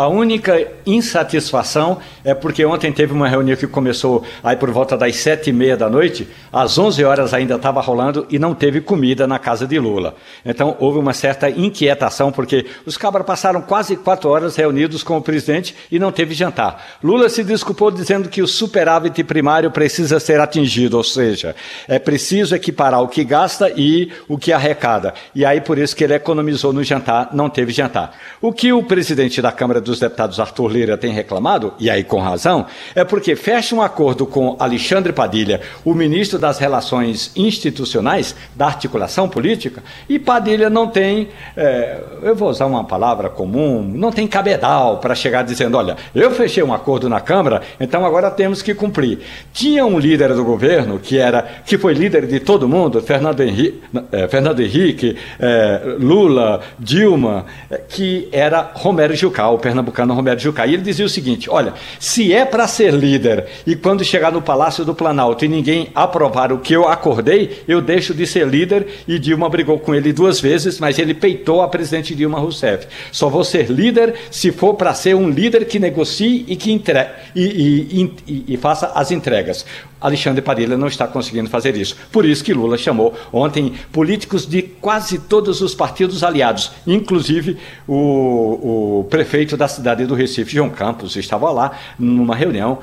[0.00, 5.16] A única insatisfação é porque ontem teve uma reunião que começou aí por volta das
[5.16, 9.26] sete e meia da noite, às onze horas ainda estava rolando e não teve comida
[9.26, 10.14] na casa de Lula.
[10.42, 15.20] Então houve uma certa inquietação porque os cabras passaram quase quatro horas reunidos com o
[15.20, 16.82] presidente e não teve jantar.
[17.04, 21.54] Lula se desculpou dizendo que o superávit primário precisa ser atingido, ou seja,
[21.86, 25.12] é preciso equiparar o que gasta e o que arrecada.
[25.34, 28.16] E aí por isso que ele economizou no jantar, não teve jantar.
[28.40, 32.20] O que o presidente da Câmara dos Deputados Arthur Lira tem reclamado, e aí com
[32.20, 38.66] razão, é porque fecha um acordo com Alexandre Padilha, o ministro das Relações Institucionais, da
[38.66, 44.26] articulação política, e Padilha não tem, é, eu vou usar uma palavra comum, não tem
[44.26, 48.74] cabedal para chegar dizendo: olha, eu fechei um acordo na Câmara, então agora temos que
[48.74, 49.20] cumprir.
[49.52, 53.82] Tinha um líder do governo que era, que foi líder de todo mundo, Fernando Henrique,
[54.12, 60.66] é, Fernando Henrique é, Lula, Dilma, é, que era Romero Jucá, o pernambucano Romero Jucá.
[60.66, 64.42] E ele dizia o seguinte: olha, se é para ser líder e quando chegar no
[64.42, 68.86] Palácio do Planalto e ninguém aprovar o que eu acordei, eu deixo de ser líder.
[69.06, 72.86] E Dilma brigou com ele duas vezes, mas ele peitou a presidente Dilma Rousseff.
[73.12, 77.06] Só vou ser líder se for para ser um líder que negocie e que entre...
[77.34, 79.64] e, e, e, e faça as entregas.
[80.00, 81.96] Alexandre Padilha não está conseguindo fazer isso.
[82.10, 89.00] Por isso que Lula chamou ontem políticos de quase todos os partidos aliados, inclusive o,
[89.00, 92.78] o prefeito da cidade do Recife, João Campos, estava lá numa reunião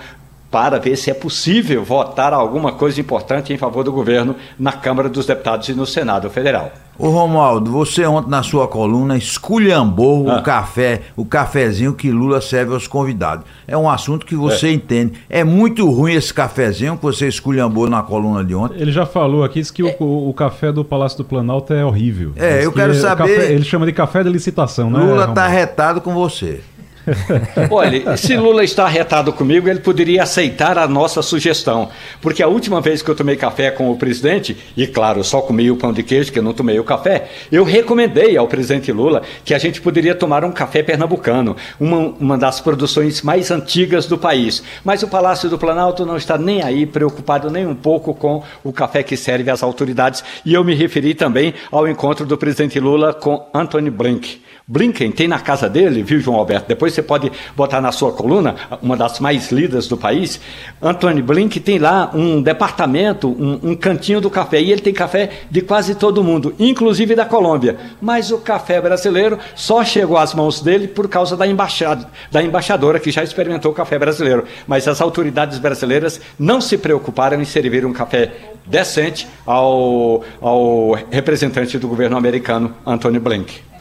[0.49, 5.09] para ver se é possível votar alguma coisa importante em favor do governo na Câmara
[5.09, 6.71] dos Deputados e no Senado Federal.
[6.99, 10.39] Ô Romualdo, você ontem na sua coluna esculhambou ah.
[10.39, 13.45] o café, o cafezinho que Lula serve aos convidados.
[13.67, 14.71] É um assunto que você é.
[14.71, 15.13] entende.
[15.29, 18.81] É muito ruim esse cafezinho que você esculhambou na coluna de ontem.
[18.81, 19.95] Ele já falou aqui que é.
[19.99, 22.31] o, o, café do Palácio do Planalto é horrível.
[22.35, 23.35] É, eu quero saber.
[23.35, 24.99] Café, ele chama de café de licitação, né?
[24.99, 26.61] Lula tá retado com você.
[27.71, 31.89] Olha, se Lula está arretado comigo, ele poderia aceitar a nossa sugestão.
[32.21, 35.71] Porque a última vez que eu tomei café com o presidente, e claro, só comi
[35.71, 39.21] o pão de queijo, que eu não tomei o café, eu recomendei ao presidente Lula
[39.45, 44.17] que a gente poderia tomar um café pernambucano, uma, uma das produções mais antigas do
[44.17, 44.63] país.
[44.83, 48.73] Mas o Palácio do Planalto não está nem aí preocupado nem um pouco com o
[48.73, 50.23] café que serve às autoridades.
[50.45, 54.47] E eu me referi também ao encontro do presidente Lula com Anthony Blinken.
[54.69, 56.67] Blinken tem na casa dele, viu, João Alberto?
[56.67, 60.41] Depois você pode botar na sua coluna, uma das mais lidas do país.
[60.81, 64.61] Antônio Blinken tem lá um departamento, um, um, cantinho do café.
[64.61, 67.77] E ele tem café de quase todo mundo, inclusive da Colômbia.
[68.01, 72.99] Mas o café brasileiro só chegou às mãos dele por causa da, embaixada, da embaixadora
[72.99, 74.43] que já experimentou o café brasileiro.
[74.67, 78.33] Mas as autoridades brasileiras não se preocuparam em servir um café
[78.65, 83.76] decente ao, ao representante do governo americano, Antônio Blinken.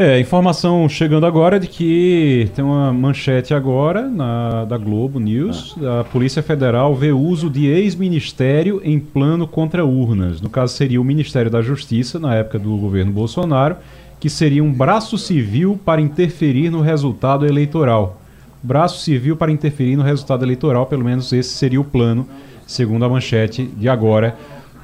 [0.00, 5.74] É, informação chegando agora de que tem uma manchete agora na, da Globo News.
[5.98, 10.40] A Polícia Federal vê uso de ex-ministério em plano contra urnas.
[10.40, 13.74] No caso, seria o Ministério da Justiça, na época do governo Bolsonaro,
[14.20, 18.22] que seria um braço civil para interferir no resultado eleitoral.
[18.62, 22.24] Braço civil para interferir no resultado eleitoral, pelo menos esse seria o plano,
[22.68, 24.36] segundo a manchete de agora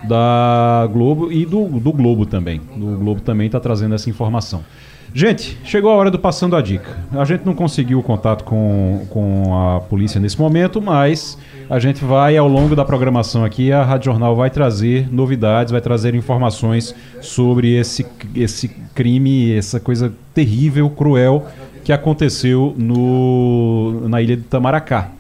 [0.09, 2.61] da Globo e do, do Globo também.
[2.77, 4.65] O Globo também está trazendo essa informação.
[5.17, 6.99] Gente, chegou a hora do Passando a Dica.
[7.13, 11.39] A gente não conseguiu o contato com, com a polícia nesse momento, mas
[11.71, 15.81] a gente vai, ao longo da programação aqui, a Rádio Jornal vai trazer novidades, vai
[15.81, 18.05] trazer informações sobre esse,
[18.35, 21.47] esse crime, essa coisa terrível, cruel
[21.85, 25.13] que aconteceu no, na ilha de Tamaracá.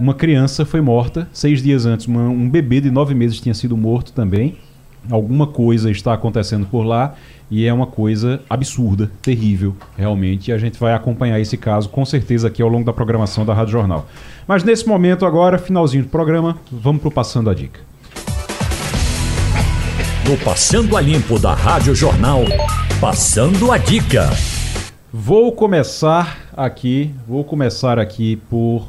[0.00, 3.76] Uma criança foi morta seis dias antes, uma, um bebê de nove meses tinha sido
[3.76, 4.56] morto também.
[5.08, 7.14] Alguma coisa está acontecendo por lá
[7.50, 10.50] e é uma coisa absurda, terrível, realmente.
[10.50, 13.52] E a gente vai acompanhar esse caso com certeza aqui ao longo da programação da
[13.52, 14.06] Rádio Jornal.
[14.46, 17.80] Mas nesse momento, agora, finalzinho do programa, vamos para o Passando a Dica.
[20.28, 22.44] No Passando a Limpo da Rádio Jornal,
[23.00, 24.30] Passando a Dica.
[25.12, 28.86] Vou começar aqui, vou começar aqui por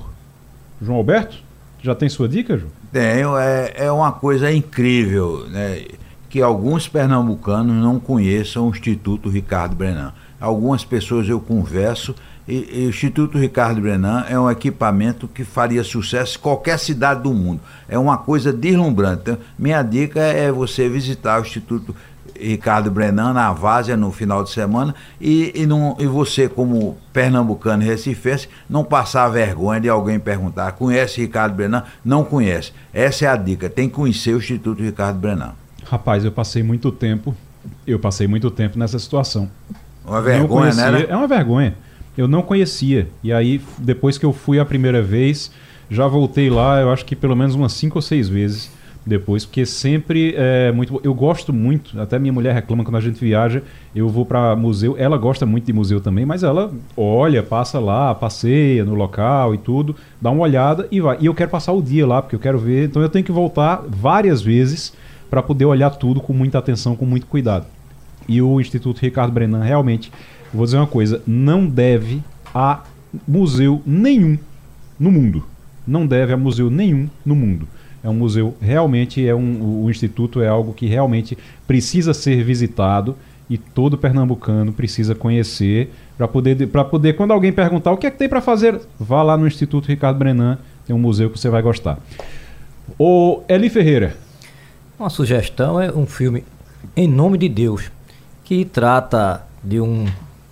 [0.79, 1.37] João Alberto.
[1.81, 2.71] Já tem sua dica, João?
[2.91, 5.83] Tenho, é, é uma coisa incrível, né?
[6.31, 10.13] Que alguns pernambucanos não conheçam o Instituto Ricardo Brenan.
[10.39, 12.15] Algumas pessoas eu converso
[12.47, 17.21] e, e, o Instituto Ricardo Brenan é um equipamento que faria sucesso em qualquer cidade
[17.21, 17.59] do mundo.
[17.87, 19.21] É uma coisa deslumbrante.
[19.23, 21.93] Então, minha dica é você visitar o Instituto
[22.33, 27.83] Ricardo Brenan na Várzea no final de semana e, e, não, e você, como pernambucano
[27.83, 31.83] e recifense, não passar vergonha de alguém perguntar: conhece Ricardo Brenan?
[32.05, 32.71] Não conhece.
[32.93, 35.55] Essa é a dica, tem que conhecer o Instituto Ricardo Brenan.
[35.91, 37.35] Rapaz, eu passei muito tempo,
[37.85, 39.49] eu passei muito tempo nessa situação.
[40.05, 41.05] Uma vergonha, né?
[41.09, 41.75] É uma vergonha.
[42.17, 43.09] Eu não conhecia.
[43.21, 45.51] E aí, depois que eu fui a primeira vez,
[45.89, 48.71] já voltei lá, eu acho que pelo menos umas cinco ou seis vezes
[49.05, 51.01] depois, porque sempre é muito.
[51.03, 53.61] Eu gosto muito, até minha mulher reclama quando a gente viaja,
[53.93, 54.95] eu vou para museu.
[54.97, 59.57] Ela gosta muito de museu também, mas ela olha, passa lá, passeia no local e
[59.57, 61.17] tudo, dá uma olhada e vai.
[61.19, 62.85] E eu quero passar o dia lá, porque eu quero ver.
[62.85, 64.93] Então eu tenho que voltar várias vezes
[65.31, 67.65] para poder olhar tudo com muita atenção, com muito cuidado.
[68.27, 70.11] E o Instituto Ricardo Brenan realmente,
[70.53, 72.21] vou dizer uma coisa, não deve
[72.53, 72.81] a
[73.25, 74.37] museu nenhum
[74.99, 75.45] no mundo.
[75.87, 77.65] Não deve a museu nenhum no mundo.
[78.03, 83.15] É um museu realmente é um o instituto é algo que realmente precisa ser visitado
[83.49, 88.11] e todo pernambucano precisa conhecer para poder para poder quando alguém perguntar o que é
[88.11, 91.49] que tem para fazer, vá lá no Instituto Ricardo Brenan, tem um museu que você
[91.49, 91.99] vai gostar.
[92.97, 94.15] O Eli Ferreira.
[95.01, 96.43] Uma sugestão é um filme
[96.95, 97.91] Em Nome de Deus,
[98.43, 100.05] que trata de um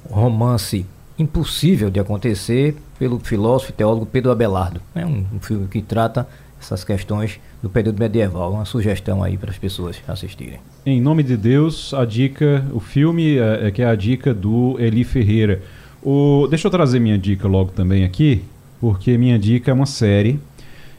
[0.09, 0.87] romance
[1.19, 4.81] impossível de acontecer pelo filósofo e teólogo Pedro Abelardo.
[4.95, 6.27] É um, um filme que trata
[6.59, 8.51] essas questões do período medieval.
[8.53, 10.59] Uma sugestão aí para as pessoas assistirem.
[10.83, 14.77] Em nome de Deus, a dica, o filme é, é que é a dica do
[14.79, 15.61] Eli Ferreira.
[16.01, 18.43] O, deixa eu trazer minha dica logo também aqui,
[18.81, 20.39] porque minha dica é uma série.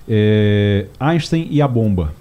[0.08, 2.19] É, Einstein e a Bomba.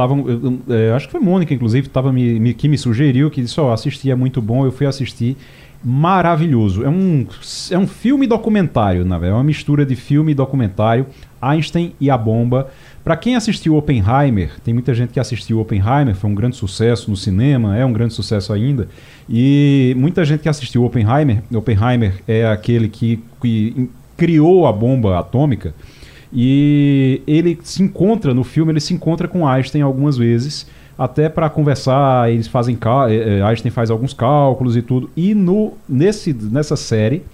[0.00, 3.30] Tava, eu, eu, é, acho que foi Mônica, inclusive, tava me, me, que me sugeriu,
[3.30, 5.36] que disse, ó, oh, assistir é muito bom, eu fui assistir.
[5.84, 6.82] Maravilhoso.
[6.82, 7.26] É um,
[7.70, 9.32] é um filme documentário, na verdade.
[9.32, 11.04] É uma mistura de filme e documentário.
[11.40, 12.70] Einstein e a Bomba.
[13.04, 17.16] Para quem assistiu Oppenheimer, tem muita gente que assistiu Oppenheimer, foi um grande sucesso no
[17.16, 18.88] cinema, é um grande sucesso ainda.
[19.28, 25.74] E muita gente que assistiu Oppenheimer, Oppenheimer é aquele que, que criou a bomba atômica.
[26.32, 30.66] E ele se encontra no filme, ele se encontra com Einstein algumas vezes,
[30.96, 32.78] até para conversar, eles fazem
[33.08, 35.10] é, é, Einstein faz alguns cálculos e tudo.
[35.16, 37.24] E no nesse nessa série,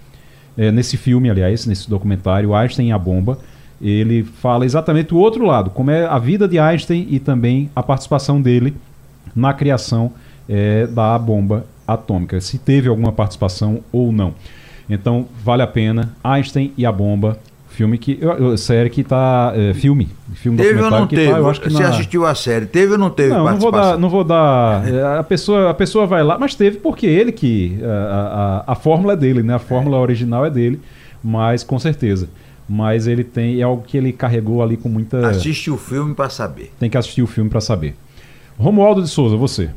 [0.57, 3.39] é, nesse filme, aliás, nesse documentário Einstein e a bomba,
[3.81, 7.83] ele fala exatamente o outro lado, como é a vida de Einstein e também a
[7.83, 8.75] participação dele
[9.35, 10.13] na criação
[10.49, 14.35] é, da bomba atômica, se teve alguma participação ou não.
[14.89, 17.39] Então vale a pena Einstein e a bomba,
[17.77, 18.19] filme que
[18.57, 21.31] série que tá é, filme, filme teve ou não teve?
[21.31, 21.91] Tá, eu acho que Você na...
[21.91, 24.89] assistiu a série, teve ou não teve não, não vou dar, não vou dar.
[24.89, 28.75] É, a pessoa, a pessoa vai lá, mas teve porque ele que a, a, a
[28.75, 29.55] fórmula é dele, né?
[29.55, 30.01] A fórmula é.
[30.01, 30.81] original é dele,
[31.23, 32.29] mas com certeza
[32.69, 35.29] mas ele tem é algo que ele carregou ali com muita.
[35.29, 36.73] Assiste o filme para saber.
[36.81, 37.95] Tem que assistir o filme para saber.
[38.59, 39.71] Romualdo de Souza, você.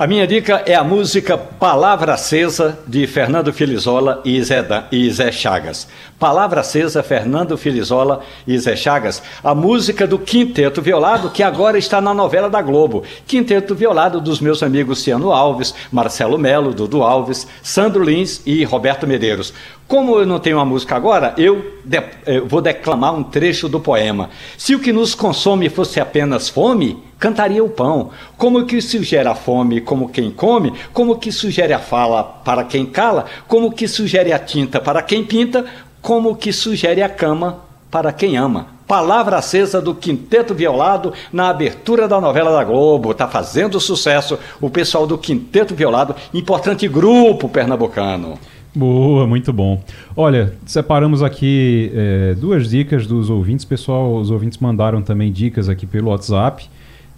[0.00, 5.30] A minha dica é a música Palavra Acesa, de Fernando Filizola e Zé, e Zé
[5.30, 5.86] Chagas.
[6.18, 9.22] Palavra Acesa, Fernando Filizola e Zé Chagas.
[9.44, 13.04] A música do Quinteto Violado, que agora está na novela da Globo.
[13.26, 19.06] Quinteto Violado dos meus amigos Ciano Alves, Marcelo Melo, Dudu Alves, Sandro Lins e Roberto
[19.06, 19.52] Medeiros.
[19.90, 23.68] Como eu não tenho uma música agora, eu, de, eu eh, vou declamar um trecho
[23.68, 24.30] do poema.
[24.56, 28.10] Se o que nos consome fosse apenas fome, cantaria o pão.
[28.38, 32.86] Como que sugere a fome como quem come, como que sugere a fala para quem
[32.86, 35.64] cala, como que sugere a tinta para quem pinta,
[36.00, 37.58] como que sugere a cama
[37.90, 38.68] para quem ama.
[38.86, 43.10] Palavra acesa do Quinteto Violado na abertura da novela da Globo.
[43.10, 48.38] Está fazendo sucesso o pessoal do Quinteto Violado, importante grupo pernambucano.
[48.72, 49.82] Boa, muito bom.
[50.16, 53.64] Olha, separamos aqui é, duas dicas dos ouvintes.
[53.64, 56.68] Pessoal, os ouvintes mandaram também dicas aqui pelo WhatsApp.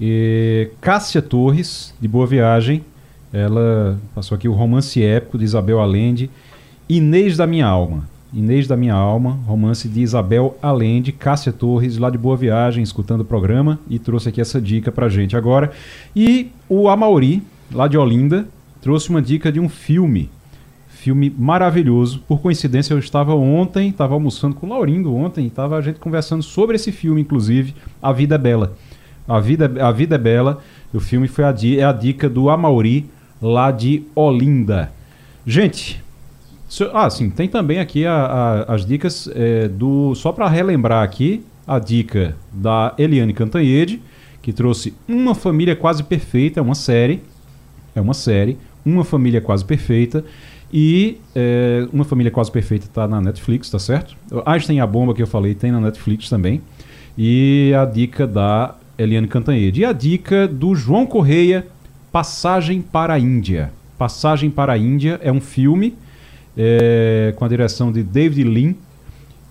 [0.01, 2.83] E Cássia Torres, de Boa Viagem,
[3.31, 6.31] ela passou aqui o romance épico de Isabel Allende.
[6.89, 8.09] Inês da Minha Alma.
[8.33, 13.21] Inês da Minha Alma, romance de Isabel Allende, Cássia Torres, lá de Boa Viagem, escutando
[13.21, 15.71] o programa e trouxe aqui essa dica pra gente agora.
[16.17, 18.49] E o Amauri, lá de Olinda,
[18.81, 20.31] trouxe uma dica de um filme
[21.03, 22.21] filme maravilhoso.
[22.29, 26.45] Por coincidência, eu estava ontem, estava almoçando com o Laurindo ontem, estava a gente conversando
[26.45, 28.77] sobre esse filme, inclusive, A Vida é Bela.
[29.27, 30.61] A Vida, a Vida é Bela,
[30.95, 34.93] o filme foi a, é a dica do Amauri, lá de Olinda.
[35.45, 36.01] Gente,
[36.93, 40.15] ah, sim, tem também aqui a, a, as dicas é, do.
[40.15, 44.01] Só para relembrar aqui, a dica da Eliane Cantanhede,
[44.41, 47.21] que trouxe Uma Família Quase Perfeita, é uma série.
[47.95, 50.25] É uma série, Uma Família Quase Perfeita.
[50.73, 54.17] E é, Uma Família Quase Perfeita está na Netflix, tá certo?
[54.47, 56.63] Einstein a Bomba que eu falei tem na Netflix também.
[57.17, 59.83] E a dica da Eliane Cantanhede.
[59.83, 61.67] E a dica do João Correia,
[62.11, 63.73] Passagem para a Índia.
[63.99, 65.95] Passagem para a Índia é um filme
[66.57, 68.75] é, com a direção de David Lean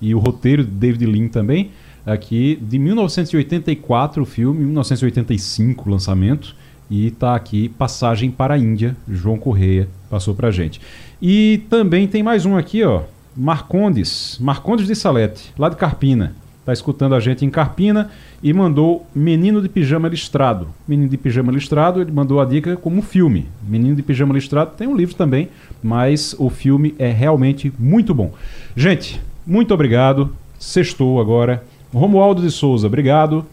[0.01, 1.71] e o roteiro de David Lean também.
[2.05, 6.55] Aqui de 1984 o filme, 1985 o lançamento.
[6.91, 10.81] E está aqui Passagem para a Índia, João Correia passou para gente.
[11.21, 13.03] E também tem mais um aqui, ó.
[13.35, 16.35] Marcondes, Marcondes de Salete, lá de Carpina.
[16.65, 18.11] Tá escutando a gente em Carpina
[18.43, 20.67] e mandou Menino de Pijama Listrado.
[20.85, 23.47] Menino de Pijama Listrado, ele mandou a dica como filme.
[23.65, 25.47] Menino de Pijama Listrado tem um livro também,
[25.81, 28.33] mas o filme é realmente muito bom.
[28.75, 30.35] Gente, muito obrigado.
[30.59, 31.63] Sextou agora.
[31.93, 33.45] Romualdo de Souza, obrigado.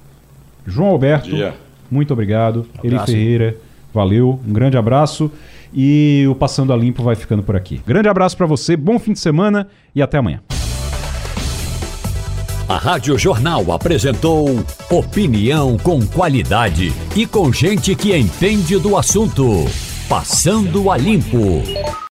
[0.67, 1.31] João Alberto,
[1.91, 2.67] muito obrigado.
[2.83, 3.57] Um Eli Ferreira,
[3.93, 4.41] valeu.
[4.47, 5.31] Um grande abraço.
[5.73, 7.81] E o Passando a Limpo vai ficando por aqui.
[7.87, 10.41] Grande abraço para você, bom fim de semana e até amanhã.
[12.69, 14.47] A Rádio Jornal apresentou
[14.91, 19.65] opinião com qualidade e com gente que entende do assunto.
[20.07, 21.63] Passando a Limpo.